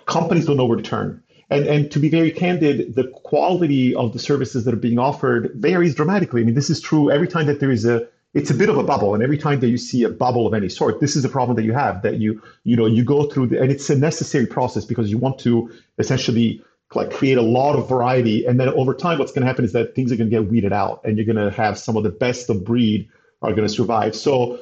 [0.06, 1.22] companies don't know where to turn.
[1.48, 5.52] And, and to be very candid, the quality of the services that are being offered
[5.54, 6.40] varies dramatically.
[6.40, 8.76] I mean, this is true every time that there is a it's a bit of
[8.76, 11.24] a bubble and every time that you see a bubble of any sort this is
[11.24, 13.88] a problem that you have that you you know you go through the, and it's
[13.88, 16.62] a necessary process because you want to essentially
[16.94, 19.72] like create a lot of variety and then over time what's going to happen is
[19.72, 22.02] that things are going to get weeded out and you're going to have some of
[22.02, 23.08] the best of breed
[23.40, 24.60] are going to survive so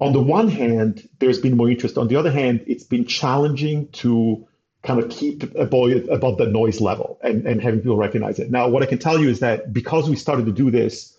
[0.00, 3.88] on the one hand there's been more interest on the other hand it's been challenging
[3.88, 4.47] to
[4.88, 8.68] kind of keep above, above the noise level and, and having people recognize it now
[8.68, 11.14] what i can tell you is that because we started to do this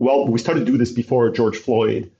[0.00, 2.10] well, we started to do this before George Floyd,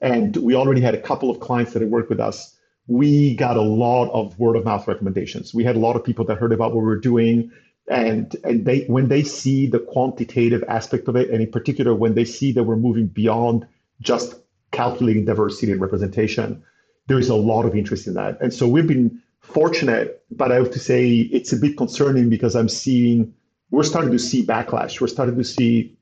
[0.00, 2.56] and we already had a couple of clients that had worked with us.
[2.88, 5.52] We got a lot of word of mouth recommendations.
[5.52, 7.52] We had a lot of people that heard about what we were doing,
[7.90, 12.14] and and they when they see the quantitative aspect of it, and in particular when
[12.14, 13.66] they see that we're moving beyond
[14.00, 14.34] just
[14.70, 16.62] calculating diversity and representation,
[17.06, 18.40] there is a lot of interest in that.
[18.40, 22.54] And so we've been fortunate, but I have to say it's a bit concerning because
[22.54, 23.32] I'm seeing
[23.70, 25.00] we're starting to see backlash.
[25.00, 25.96] We're starting to see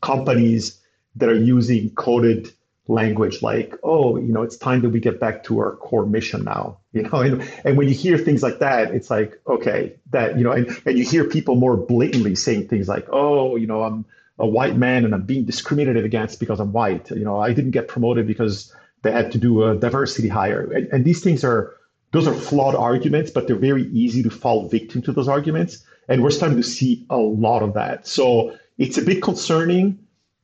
[0.00, 0.80] companies
[1.16, 2.50] that are using coded
[2.88, 6.42] language like oh you know it's time that we get back to our core mission
[6.42, 7.20] now you know?
[7.20, 10.66] And, and when you hear things like that it's like okay that you know and,
[10.84, 14.04] and you hear people more blatantly saying things like oh you know i'm
[14.40, 17.08] a white man and i'm being discriminated against because i'm white.
[17.10, 20.72] You know i didn't get promoted because they had to do a diversity hire.
[20.72, 21.74] And, and these things are
[22.12, 26.22] those are flawed arguments but they're very easy to fall victim to those arguments and
[26.22, 29.98] we're starting to see a lot of that so it's a bit concerning.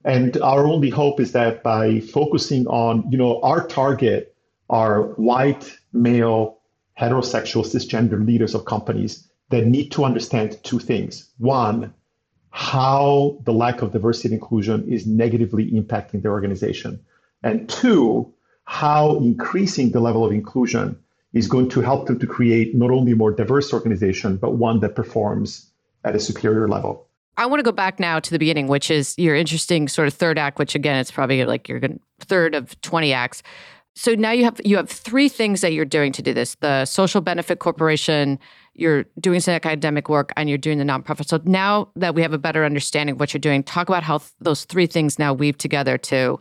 [0.04, 4.34] And our only hope is that by focusing on, you know, our target
[4.70, 6.58] are white, male,
[6.98, 11.30] heterosexual, cisgender leaders of companies that need to understand two things.
[11.38, 11.92] One,
[12.50, 17.00] how the lack of diversity and inclusion is negatively impacting their organization.
[17.42, 18.32] And two,
[18.64, 20.98] how increasing the level of inclusion
[21.32, 24.80] is going to help them to create not only a more diverse organization, but one
[24.80, 25.70] that performs
[26.04, 27.06] at a superior level.
[27.36, 30.14] I want to go back now to the beginning, which is your interesting sort of
[30.14, 31.80] third act, which again, it's probably like your
[32.20, 33.42] third of 20 acts.
[33.94, 36.84] So now you have you have three things that you're doing to do this: the
[36.84, 38.38] social benefit corporation,
[38.74, 41.26] you're doing some academic work, and you're doing the nonprofit.
[41.26, 44.18] So now that we have a better understanding of what you're doing, talk about how
[44.18, 46.38] th- those three things now weave together to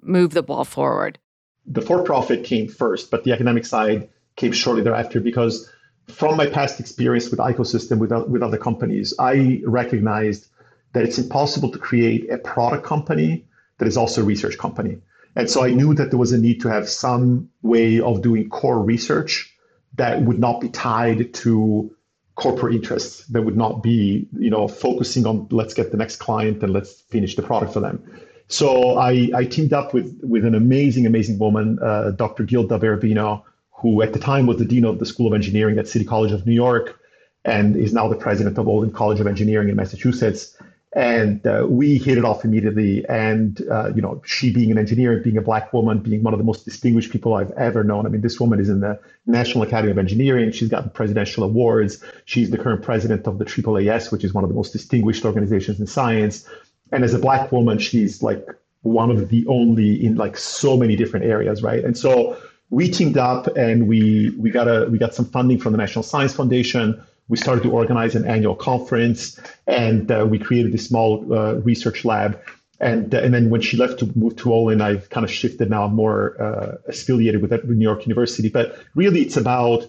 [0.00, 1.18] move the ball forward.
[1.66, 5.70] The for-profit came first, but the academic side came shortly thereafter because
[6.08, 10.48] from my past experience with Icosystem with, with other companies, I recognized
[10.92, 13.46] that it's impossible to create a product company
[13.78, 14.98] that is also a research company.
[15.34, 18.50] And so I knew that there was a need to have some way of doing
[18.50, 19.56] core research
[19.94, 21.94] that would not be tied to
[22.34, 26.62] corporate interests, that would not be, you know, focusing on let's get the next client
[26.62, 28.02] and let's finish the product for them.
[28.48, 32.44] So I, I teamed up with with an amazing, amazing woman, uh, Dr.
[32.44, 33.42] Gilda Barabino,
[33.82, 36.32] who at the time was the dean of the School of Engineering at City College
[36.32, 36.98] of New York
[37.44, 40.56] and is now the president of Olin College of Engineering in Massachusetts.
[40.94, 43.04] And uh, we hit it off immediately.
[43.08, 46.38] And, uh, you know, she being an engineer, being a black woman, being one of
[46.38, 48.06] the most distinguished people I've ever known.
[48.06, 50.52] I mean, this woman is in the National Academy of Engineering.
[50.52, 52.04] She's gotten presidential awards.
[52.26, 55.80] She's the current president of the AAAS, which is one of the most distinguished organizations
[55.80, 56.46] in science.
[56.92, 58.46] And as a black woman, she's like
[58.82, 61.82] one of the only in like so many different areas, right?
[61.82, 62.36] And so
[62.72, 66.02] we teamed up and we we got a we got some funding from the National
[66.02, 67.00] Science Foundation.
[67.28, 72.04] we started to organize an annual conference, and uh, we created a small uh, research
[72.04, 72.40] lab.
[72.80, 75.70] And, uh, and then when she left to move to Olin, I've kind of shifted
[75.70, 75.84] now.
[75.84, 78.48] I'm more uh, affiliated with New York University.
[78.48, 79.88] But really, it's about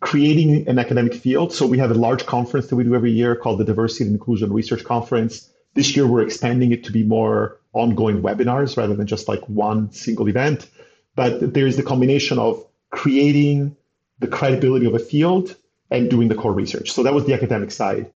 [0.00, 1.52] creating an academic field.
[1.52, 4.14] So we have a large conference that we do every year called the Diversity and
[4.14, 5.48] Inclusion Research Conference.
[5.74, 9.92] This year, we're expanding it to be more ongoing webinars rather than just like one
[9.92, 10.68] single event.
[11.14, 13.76] But there's the combination of creating
[14.18, 15.56] the credibility of a field
[15.90, 16.92] and doing the core research.
[16.92, 18.12] So that was the academic side.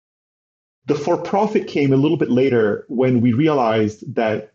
[0.86, 4.52] The for profit came a little bit later when we realized that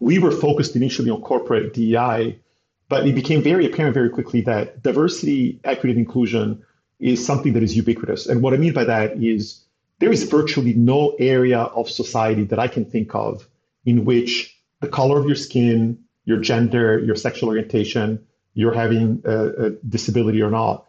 [0.00, 2.40] we were focused initially on corporate DEI
[2.88, 6.62] but it became very apparent very quickly that diversity, equity, and inclusion
[6.98, 8.26] is something that is ubiquitous.
[8.26, 9.62] And what I mean by that is
[9.98, 13.46] there is virtually no area of society that I can think of
[13.84, 19.46] in which the color of your skin, your gender, your sexual orientation, you're having a,
[19.64, 20.84] a disability or not,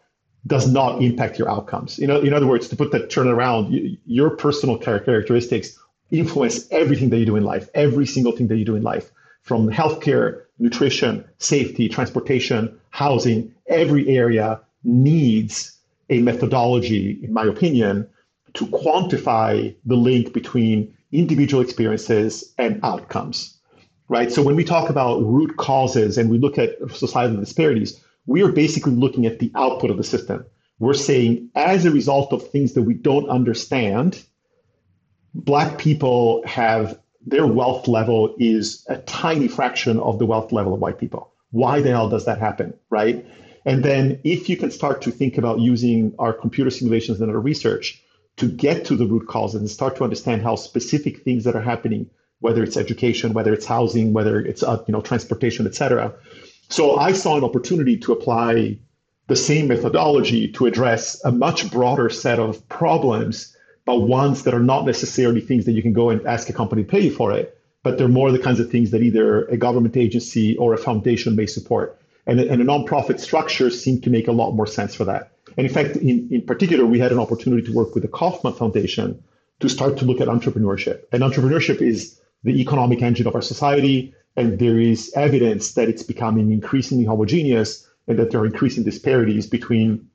[0.46, 1.98] does not impact your outcomes.
[1.98, 3.74] You know, in other words, to put that turn around,
[4.04, 5.78] your personal characteristics
[6.10, 9.10] influence everything that you do in life, every single thing that you do in life,
[9.40, 15.78] from healthcare nutrition, safety, transportation, housing, every area needs
[16.10, 18.06] a methodology, in my opinion,
[18.52, 23.56] to quantify the link between individual experiences and outcomes.
[24.10, 24.32] Right.
[24.32, 28.50] So when we talk about root causes and we look at societal disparities, we are
[28.50, 30.44] basically looking at the output of the system.
[30.80, 34.20] We're saying, as a result of things that we don't understand,
[35.32, 40.80] Black people have their wealth level is a tiny fraction of the wealth level of
[40.80, 41.32] white people.
[41.52, 43.24] Why the hell does that happen, right?
[43.64, 47.38] And then if you can start to think about using our computer simulations and our
[47.38, 48.02] research
[48.38, 51.62] to get to the root causes and start to understand how specific things that are
[51.62, 56.12] happening, whether it's education, whether it's housing, whether it's uh, you know transportation, et cetera.
[56.68, 58.78] So I saw an opportunity to apply
[59.26, 63.56] the same methodology to address a much broader set of problems
[63.90, 66.84] but ones that are not necessarily things that you can go and ask a company
[66.84, 69.56] to pay you for it, but they're more the kinds of things that either a
[69.56, 72.00] government agency or a foundation may support.
[72.26, 75.32] And, and a nonprofit structure seemed to make a lot more sense for that.
[75.56, 78.52] And in fact, in, in particular, we had an opportunity to work with the Kauffman
[78.52, 79.22] Foundation
[79.60, 81.02] to start to look at entrepreneurship.
[81.10, 84.14] And entrepreneurship is the economic engine of our society.
[84.36, 89.46] And there is evidence that it's becoming increasingly homogeneous and that there are increasing disparities
[89.46, 90.08] between,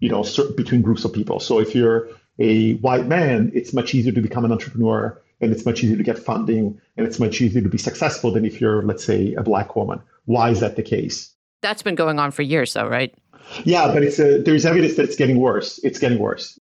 [0.00, 0.24] you know,
[0.56, 1.40] between groups of people.
[1.40, 5.64] So if you're a white man, it's much easier to become an entrepreneur and it's
[5.64, 8.82] much easier to get funding and it's much easier to be successful than if you're,
[8.82, 10.00] let's say, a black woman.
[10.24, 11.32] Why is that the case?
[11.62, 13.14] That's been going on for years, though, right?
[13.64, 15.78] Yeah, but it's a, there's evidence that it's getting worse.
[15.82, 16.58] It's getting worse.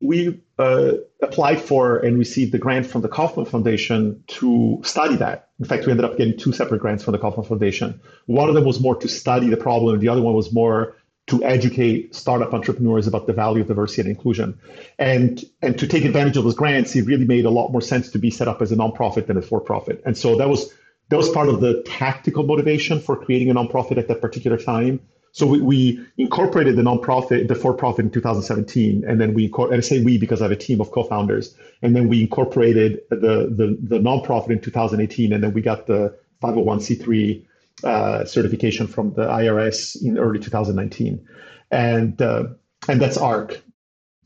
[0.00, 5.48] We uh, applied for and received the grant from the Kauffman Foundation to study that.
[5.58, 8.00] In fact, we ended up getting two separate grants from the Kauffman Foundation.
[8.26, 10.96] One of them was more to study the problem, the other one was more
[11.28, 14.58] to educate startup entrepreneurs about the value of diversity and inclusion.
[14.98, 18.10] And, and to take advantage of those grants, it really made a lot more sense
[18.12, 20.02] to be set up as a nonprofit than a for-profit.
[20.06, 20.72] And so that was
[21.08, 25.00] that was part of the tactical motivation for creating a nonprofit at that particular time.
[25.36, 29.80] So we, we incorporated the nonprofit, the for-profit in 2017, and then we and I
[29.80, 33.76] say we because I have a team of co-founders, and then we incorporated the the,
[33.82, 37.44] the nonprofit in 2018, and then we got the 501c3
[37.84, 41.22] uh, certification from the IRS in early 2019,
[41.70, 42.44] and uh,
[42.88, 43.60] and that's ARC.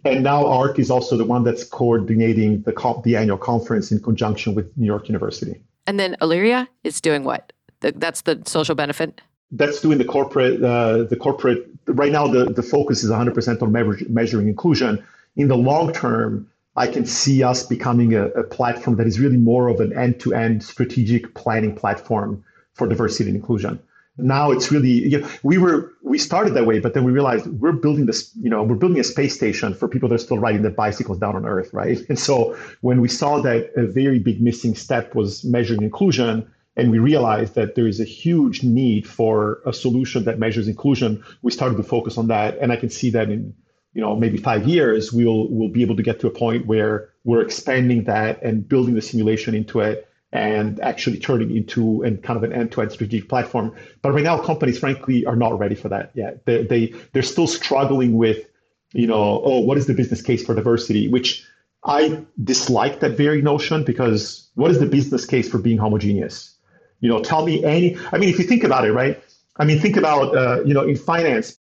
[0.05, 4.01] And now ARC is also the one that's coordinating the co- the annual conference in
[4.01, 5.61] conjunction with New York University.
[5.89, 7.53] And then Aleria is doing what?
[7.81, 9.21] The, that's the social benefit.
[9.53, 11.67] That's doing the corporate uh, the corporate.
[11.87, 15.05] Right now, the the focus is 100% on measure, measuring inclusion.
[15.37, 19.37] In the long term, I can see us becoming a, a platform that is really
[19.37, 23.81] more of an end-to-end strategic planning platform for diversity and inclusion.
[24.17, 27.47] Now it's really, you know, we were, we started that way, but then we realized
[27.47, 30.39] we're building this, you know, we're building a space station for people that are still
[30.39, 31.99] riding their bicycles down on Earth, right?
[32.09, 36.91] And so when we saw that a very big missing step was measuring inclusion, and
[36.91, 41.51] we realized that there is a huge need for a solution that measures inclusion, we
[41.51, 42.59] started to focus on that.
[42.59, 43.55] And I can see that in,
[43.93, 47.11] you know, maybe five years, we'll we'll be able to get to a point where
[47.25, 52.37] we're expanding that and building the simulation into it and actually turning into and kind
[52.37, 53.75] of an end-to-end strategic platform.
[54.01, 56.47] But right now, companies, frankly, are not ready for that yet.
[56.47, 58.47] They, they they're still struggling with,
[58.93, 61.09] you know, oh, what is the business case for diversity?
[61.09, 61.45] Which
[61.85, 66.57] I dislike that very notion because what is the business case for being homogeneous?
[67.01, 67.97] You know, tell me any.
[68.13, 69.23] I mean, if you think about it, right?
[69.57, 71.57] I mean, think about uh, you know, in finance,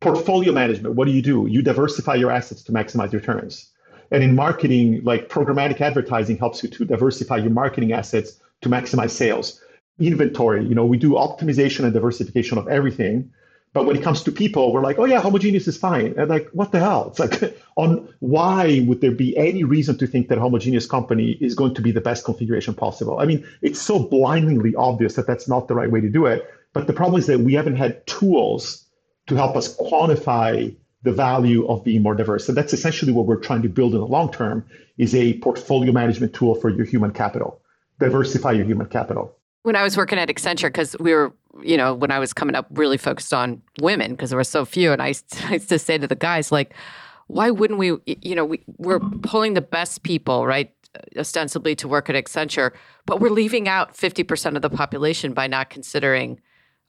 [0.00, 0.94] portfolio management.
[0.94, 1.46] What do you do?
[1.46, 3.70] You diversify your assets to maximize returns.
[4.10, 9.10] And in marketing, like programmatic advertising helps you to diversify your marketing assets to maximize
[9.10, 9.60] sales.
[10.00, 13.30] Inventory, you know, we do optimization and diversification of everything.
[13.72, 16.14] But when it comes to people, we're like, oh yeah, homogeneous is fine.
[16.16, 17.08] And like, what the hell?
[17.08, 21.32] It's like, on why would there be any reason to think that a homogeneous company
[21.40, 23.18] is going to be the best configuration possible?
[23.18, 26.48] I mean, it's so blindingly obvious that that's not the right way to do it.
[26.72, 28.84] But the problem is that we haven't had tools
[29.28, 32.48] to help us quantify the value of being more diverse.
[32.48, 34.66] And that's essentially what we're trying to build in the long term
[34.96, 37.60] is a portfolio management tool for your human capital.
[38.00, 39.37] Diversify your human capital.
[39.68, 41.30] When I was working at Accenture, because we were,
[41.62, 44.64] you know, when I was coming up, really focused on women because there were so
[44.64, 45.12] few, and I,
[45.44, 46.72] I used to say to the guys, like,
[47.26, 50.72] why wouldn't we, you know, we, we're pulling the best people, right,
[51.18, 52.72] ostensibly to work at Accenture,
[53.04, 56.40] but we're leaving out 50% of the population by not considering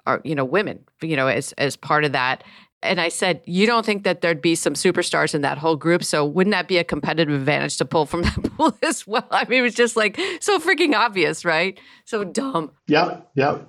[0.06, 2.46] our, you know, women, you know, as, as part of that.
[2.82, 6.04] And I said, You don't think that there'd be some superstars in that whole group?
[6.04, 9.28] So wouldn't that be a competitive advantage to pull from that pool as well?
[9.32, 11.80] I mean, it was just like so freaking obvious, right?
[12.06, 12.72] So dumb.
[12.88, 13.60] Yeah, yeah.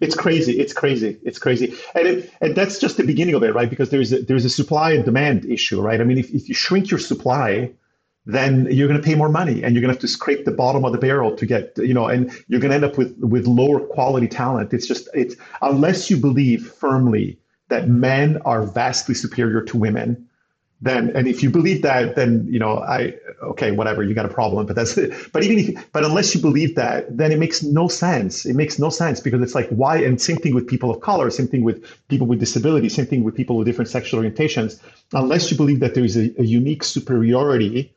[0.00, 0.58] It's crazy.
[0.58, 1.16] It's crazy.
[1.22, 1.74] It's crazy.
[1.94, 3.70] And, it, and that's just the beginning of it, right?
[3.70, 6.00] Because there's a, there's a supply and demand issue, right?
[6.00, 7.72] I mean, if, if you shrink your supply,
[8.26, 10.50] then you're going to pay more money and you're going to have to scrape the
[10.50, 13.16] bottom of the barrel to get, you know, and you're going to end up with,
[13.18, 14.72] with lower quality talent.
[14.72, 17.38] It's just, it's unless you believe firmly
[17.72, 20.28] that men are vastly superior to women,
[20.82, 24.34] then and if you believe that, then you know I okay whatever you got a
[24.40, 24.66] problem.
[24.66, 25.14] But that's it.
[25.32, 28.44] But even if but unless you believe that, then it makes no sense.
[28.44, 31.30] It makes no sense because it's like why and same thing with people of color,
[31.30, 34.80] same thing with people with disabilities, same thing with people with different sexual orientations.
[35.12, 37.92] Unless you believe that there is a, a unique superiority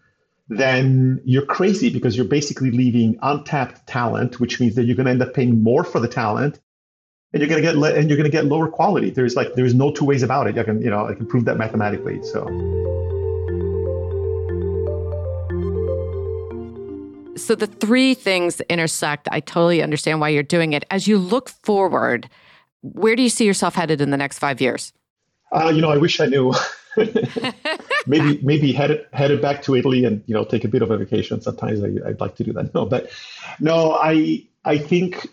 [0.48, 5.12] then you're crazy because you're basically leaving untapped talent, which means that you're going to
[5.12, 6.60] end up paying more for the talent
[7.36, 9.10] and you're going to get and you're going to get lower quality.
[9.10, 10.58] There's like there's no two ways about it.
[10.58, 12.24] I can you know I can prove that mathematically.
[12.24, 12.46] So.
[17.36, 19.28] So the three things intersect.
[19.34, 20.86] I totally understand why you're doing it.
[20.90, 22.30] As you look forward,
[22.82, 24.94] where do you see yourself headed in the next five years?
[25.52, 26.54] Uh, you know, I wish I knew.
[28.08, 30.98] maybe maybe headed headed back to Italy and you know take a bit of a
[30.98, 31.42] vacation.
[31.42, 32.74] Sometimes I, would like to do that.
[32.74, 33.10] No, but
[33.60, 35.28] no, I I think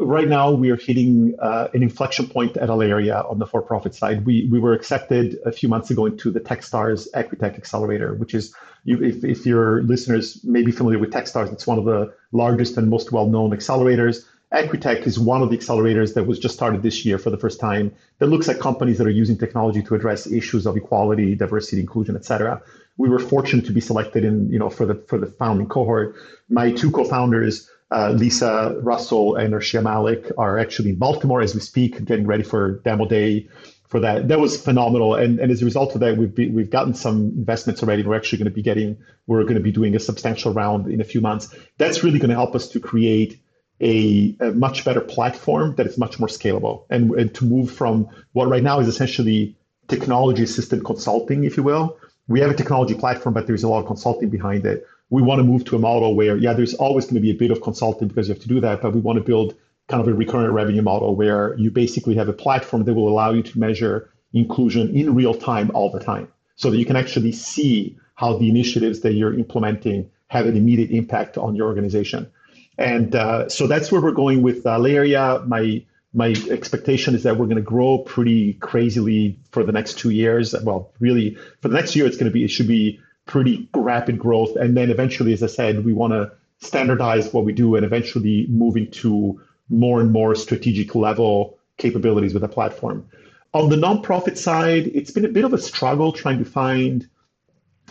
[0.00, 4.26] right now we are hitting uh, an inflection point at Aleria on the for-profit side.
[4.26, 8.54] We we were accepted a few months ago into the TechStars Equitech Accelerator, which is
[8.84, 12.76] you, if if your listeners may be familiar with TechStars, it's one of the largest
[12.76, 14.24] and most well-known accelerators.
[14.52, 17.60] Equitech is one of the accelerators that was just started this year for the first
[17.60, 21.80] time that looks at companies that are using technology to address issues of equality, diversity,
[21.80, 22.60] inclusion, et cetera.
[22.96, 26.16] We were fortunate to be selected in, you know, for the for the founding cohort.
[26.48, 31.60] My two co-founders uh, Lisa Russell and Arshia Malik are actually in Baltimore as we
[31.60, 33.48] speak, getting ready for demo day
[33.88, 34.28] for that.
[34.28, 35.16] That was phenomenal.
[35.16, 38.04] And, and as a result of that, we've, be, we've gotten some investments already.
[38.04, 41.00] We're actually going to be getting, we're going to be doing a substantial round in
[41.00, 41.52] a few months.
[41.78, 43.40] That's really going to help us to create
[43.80, 48.08] a, a much better platform that is much more scalable and, and to move from
[48.32, 49.56] what right now is essentially
[49.88, 51.98] technology assisted consulting, if you will.
[52.28, 55.40] We have a technology platform, but there's a lot of consulting behind it we want
[55.40, 57.60] to move to a model where, yeah, there's always going to be a bit of
[57.60, 59.54] consulting because you have to do that, but we want to build
[59.88, 63.32] kind of a recurrent revenue model where you basically have a platform that will allow
[63.32, 67.32] you to measure inclusion in real time all the time so that you can actually
[67.32, 72.30] see how the initiatives that you're implementing have an immediate impact on your organization.
[72.78, 75.44] And uh, so that's where we're going with uh, Aleria.
[75.46, 80.10] My my expectation is that we're going to grow pretty crazily for the next two
[80.10, 80.54] years.
[80.62, 83.00] Well, really, for the next year, it's going to be it should be
[83.30, 84.56] pretty rapid growth.
[84.56, 88.46] And then eventually, as I said, we want to standardize what we do and eventually
[88.48, 93.06] move into more and more strategic level capabilities with the platform.
[93.54, 97.08] On the nonprofit side, it's been a bit of a struggle trying to find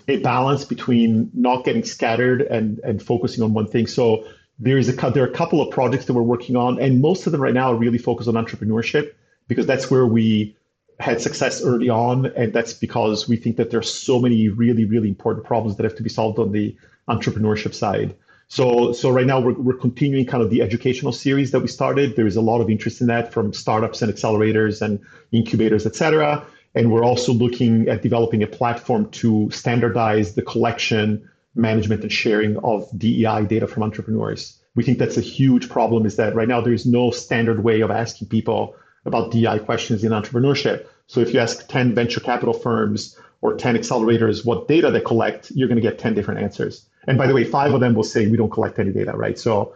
[0.09, 3.87] a balance between not getting scattered and, and focusing on one thing.
[3.87, 4.25] So
[4.59, 7.31] there's a there are a couple of projects that we're working on, and most of
[7.31, 9.13] them right now are really focused on entrepreneurship
[9.47, 10.57] because that's where we
[10.99, 15.07] had success early on, and that's because we think that there's so many really, really
[15.07, 16.75] important problems that have to be solved on the
[17.07, 18.15] entrepreneurship side.
[18.49, 22.15] So, so right now we're, we're continuing kind of the educational series that we started.
[22.15, 24.99] There is a lot of interest in that from startups and accelerators and
[25.31, 26.45] incubators, et cetera.
[26.75, 32.57] And we're also looking at developing a platform to standardize the collection, management, and sharing
[32.57, 34.59] of DEI data from entrepreneurs.
[34.75, 37.91] We think that's a huge problem is that right now there's no standard way of
[37.91, 38.75] asking people
[39.09, 40.85] about DI questions in entrepreneurship.
[41.07, 45.51] So if you ask 10 venture capital firms or 10 accelerators what data they collect,
[45.51, 46.85] you're going to get 10 different answers.
[47.07, 49.37] And by the way, five of them will say we don't collect any data, right?
[49.37, 49.73] So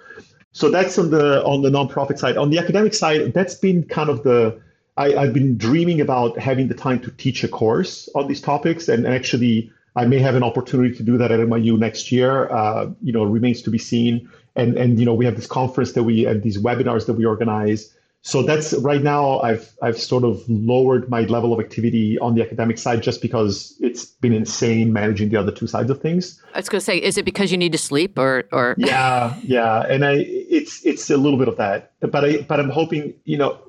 [0.53, 2.37] so that's on the on the nonprofit side.
[2.37, 4.61] On the academic side, that's been kind of the
[4.97, 8.87] I, I've been dreaming about having the time to teach a course on these topics,
[8.87, 12.51] and actually I may have an opportunity to do that at NYU next year.
[12.51, 14.29] Uh, you know, remains to be seen.
[14.55, 17.25] And and you know, we have this conference that we and these webinars that we
[17.25, 17.91] organize
[18.25, 22.41] so that's right now I've I've sort of lowered my level of activity on the
[22.41, 26.41] academic side just because it's been insane managing the other two sides of things.
[26.53, 28.75] I was going to say, is it because you need to sleep or or?
[28.77, 32.69] yeah, yeah, and I it's it's a little bit of that, but I but I'm
[32.69, 33.59] hoping you know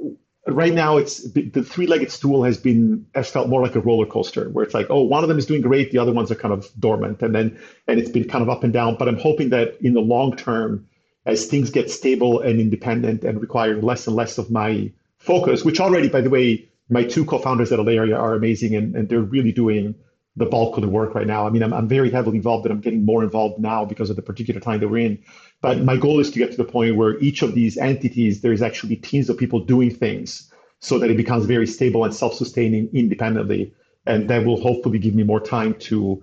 [0.47, 4.51] right now it's the three-legged stool has been has felt more like a roller coaster
[4.51, 6.53] where it's like oh one of them is doing great the other ones are kind
[6.53, 9.49] of dormant and then and it's been kind of up and down but i'm hoping
[9.49, 10.87] that in the long term
[11.27, 15.81] as things get stable and independent and require less and less of my focus, which
[15.81, 19.53] already, by the way, my two co-founders at Aleria are amazing and, and they're really
[19.53, 19.95] doing
[20.37, 21.47] the bulk of the work right now.
[21.47, 24.17] I mean, I'm, I'm very heavily involved and I'm getting more involved now because of
[24.17, 25.23] the particular time that we're in.
[25.61, 28.61] But my goal is to get to the point where each of these entities, there's
[28.61, 33.73] actually teams of people doing things so that it becomes very stable and self-sustaining independently.
[34.07, 36.23] And that will hopefully give me more time to,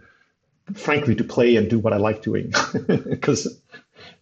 [0.76, 2.54] frankly, to play and do what I like doing.
[2.88, 3.60] Because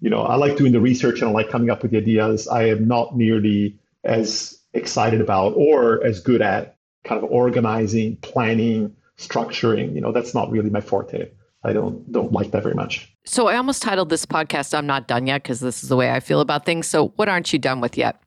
[0.01, 2.47] you know, I like doing the research and I like coming up with the ideas.
[2.47, 8.95] I am not nearly as excited about or as good at kind of organizing, planning,
[9.17, 9.93] structuring.
[9.95, 11.29] You know, that's not really my forte.
[11.63, 13.13] I don't don't like that very much.
[13.25, 16.11] So I almost titled this podcast "I'm Not Done Yet" because this is the way
[16.11, 16.87] I feel about things.
[16.87, 18.21] So what aren't you done with yet?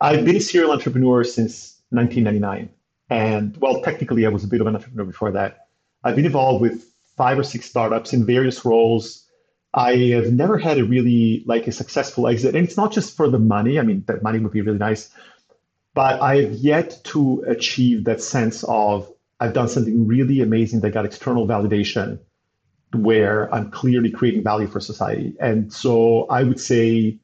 [0.00, 2.68] I've been a serial entrepreneur since 1999,
[3.08, 5.68] and well, technically, I was a bit of an entrepreneur before that.
[6.02, 9.23] I've been involved with five or six startups in various roles
[9.74, 12.54] I have never had a really like a successful exit.
[12.54, 13.78] And it's not just for the money.
[13.78, 15.10] I mean, that money would be really nice,
[15.94, 20.90] but I have yet to achieve that sense of I've done something really amazing that
[20.90, 22.20] got external validation
[22.94, 25.34] where I'm clearly creating value for society.
[25.40, 27.18] And so I would say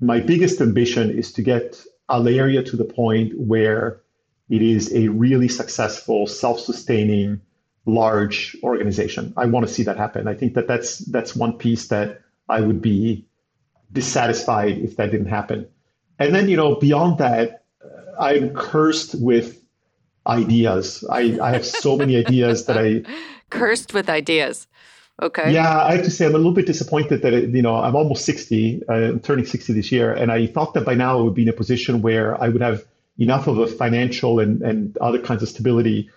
[0.00, 4.00] my biggest ambition is to get Aleria to the point where
[4.48, 7.40] it is a really successful, self-sustaining,
[7.86, 9.32] large organization.
[9.36, 10.28] I want to see that happen.
[10.28, 13.26] I think that that's that's one piece that I would be
[13.92, 15.68] dissatisfied if that didn't happen.
[16.18, 19.60] And then you know beyond that, uh, I'm cursed with
[20.26, 21.04] ideas.
[21.10, 23.02] I, I have so many ideas that I
[23.50, 24.66] cursed with ideas.
[25.22, 25.52] Okay.
[25.52, 27.96] Yeah, I have to say I'm a little bit disappointed that it, you know I'm
[27.96, 28.82] almost 60.
[28.88, 31.42] Uh, I'm turning 60 this year, and I thought that by now I would be
[31.42, 32.84] in a position where I would have
[33.18, 36.10] enough of a financial and and other kinds of stability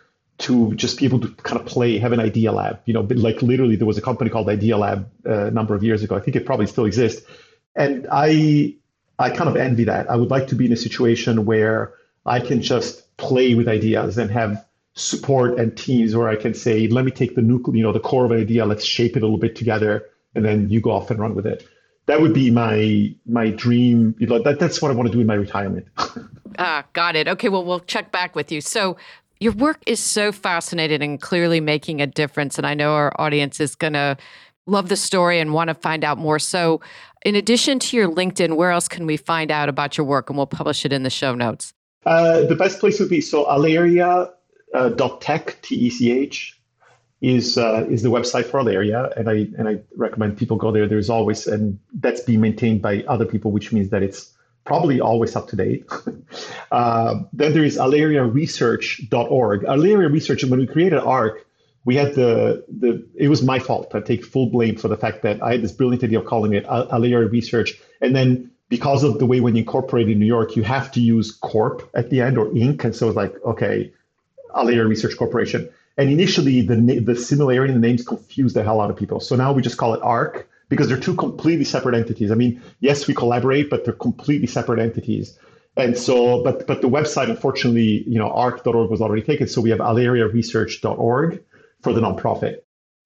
[0.43, 2.79] to just be able to kind of play, have an idea lab.
[2.85, 5.83] You know, like literally there was a company called Idea Lab uh, a number of
[5.83, 6.15] years ago.
[6.15, 7.25] I think it probably still exists.
[7.75, 8.75] And I
[9.17, 10.09] I kind of envy that.
[10.09, 11.93] I would like to be in a situation where
[12.25, 14.65] I can just play with ideas and have
[14.95, 17.99] support and teams where I can say, let me take the nucleus, you know, the
[17.99, 20.91] core of an idea, let's shape it a little bit together, and then you go
[20.91, 21.67] off and run with it.
[22.05, 24.13] That would be my my dream.
[24.19, 25.87] You know, that, that's what I want to do in my retirement.
[26.59, 27.29] ah, got it.
[27.29, 28.59] Okay, well, we'll check back with you.
[28.59, 28.97] So
[29.43, 32.57] your work is so fascinating and clearly making a difference.
[32.57, 34.15] And I know our audience is going to
[34.65, 36.39] love the story and want to find out more.
[36.39, 36.79] So,
[37.25, 40.29] in addition to your LinkedIn, where else can we find out about your work?
[40.29, 41.73] And we'll publish it in the show notes.
[42.05, 44.29] Uh, the best place would be so aleria
[44.73, 44.89] uh,
[45.19, 45.65] .tech,
[47.21, 50.87] is uh, is the website for Aleria, and I and I recommend people go there.
[50.87, 54.33] There's always and that's being maintained by other people, which means that it's
[54.66, 55.86] probably always up to date.
[56.72, 59.64] uh, then there is aleriaresearch.org.
[59.64, 61.45] Aleria Research, when we created ARC,
[61.86, 63.93] we had the, the, it was my fault.
[63.93, 66.53] I take full blame for the fact that I had this brilliant idea of calling
[66.53, 67.80] it Aleria Research.
[67.99, 71.01] And then because of the way when you incorporate in New York, you have to
[71.01, 72.84] use corp at the end or inc.
[72.84, 73.91] And so it's like, okay,
[74.55, 75.70] Aleria Research Corporation.
[75.97, 79.20] And initially, the, the similarity in the names confused the hell out of people.
[79.20, 82.32] So now we just call it ARC because they're two completely separate entities.
[82.32, 85.38] I mean, yes, we collaborate, but they're completely separate entities.
[85.78, 89.47] And so, but but the website, unfortunately, you know, arc.org was already taken.
[89.47, 91.43] So we have aleriaresearch.org
[91.82, 92.61] for the nonprofit.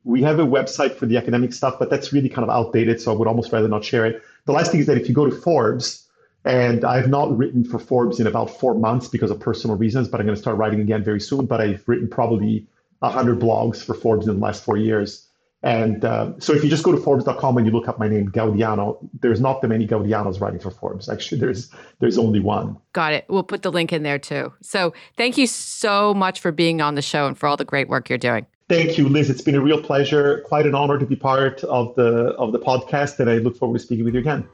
[0.05, 3.01] We have a website for the academic stuff, but that's really kind of outdated.
[3.01, 4.23] So I would almost rather not share it.
[4.45, 6.07] The last thing is that if you go to Forbes,
[6.45, 10.21] and I've not written for Forbes in about four months because of personal reasons, but
[10.21, 11.45] I'm going to start writing again very soon.
[11.45, 12.65] But I've written probably
[12.99, 15.26] 100 blogs for Forbes in the last four years.
[15.63, 18.29] And uh, so if you just go to Forbes.com and you look up my name,
[18.31, 21.09] Gaudiano, there's not that many Gaudianos writing for Forbes.
[21.09, 22.77] Actually, there's there's only one.
[22.93, 23.25] Got it.
[23.27, 24.53] We'll put the link in there too.
[24.61, 27.89] So thank you so much for being on the show and for all the great
[27.89, 28.45] work you're doing.
[28.69, 29.29] Thank you, Liz.
[29.29, 30.41] It's been a real pleasure.
[30.45, 33.79] Quite an honor to be part of the of the podcast, and I look forward
[33.79, 34.47] to speaking with you again.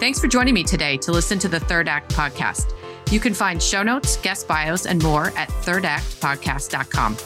[0.00, 2.74] Thanks for joining me today to listen to the Third Act podcast.
[3.10, 7.16] You can find show notes, guest bios, and more at thirdactpodcast.com.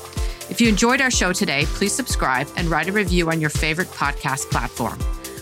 [0.50, 3.86] If you enjoyed our show today, please subscribe and write a review on your favorite
[3.88, 4.98] podcast platform.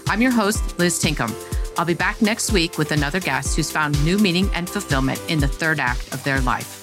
[0.06, 1.32] I'm your host, Liz Tinkham.
[1.78, 5.40] I'll be back next week with another guest who's found new meaning and fulfillment in
[5.40, 6.77] the third act of their life.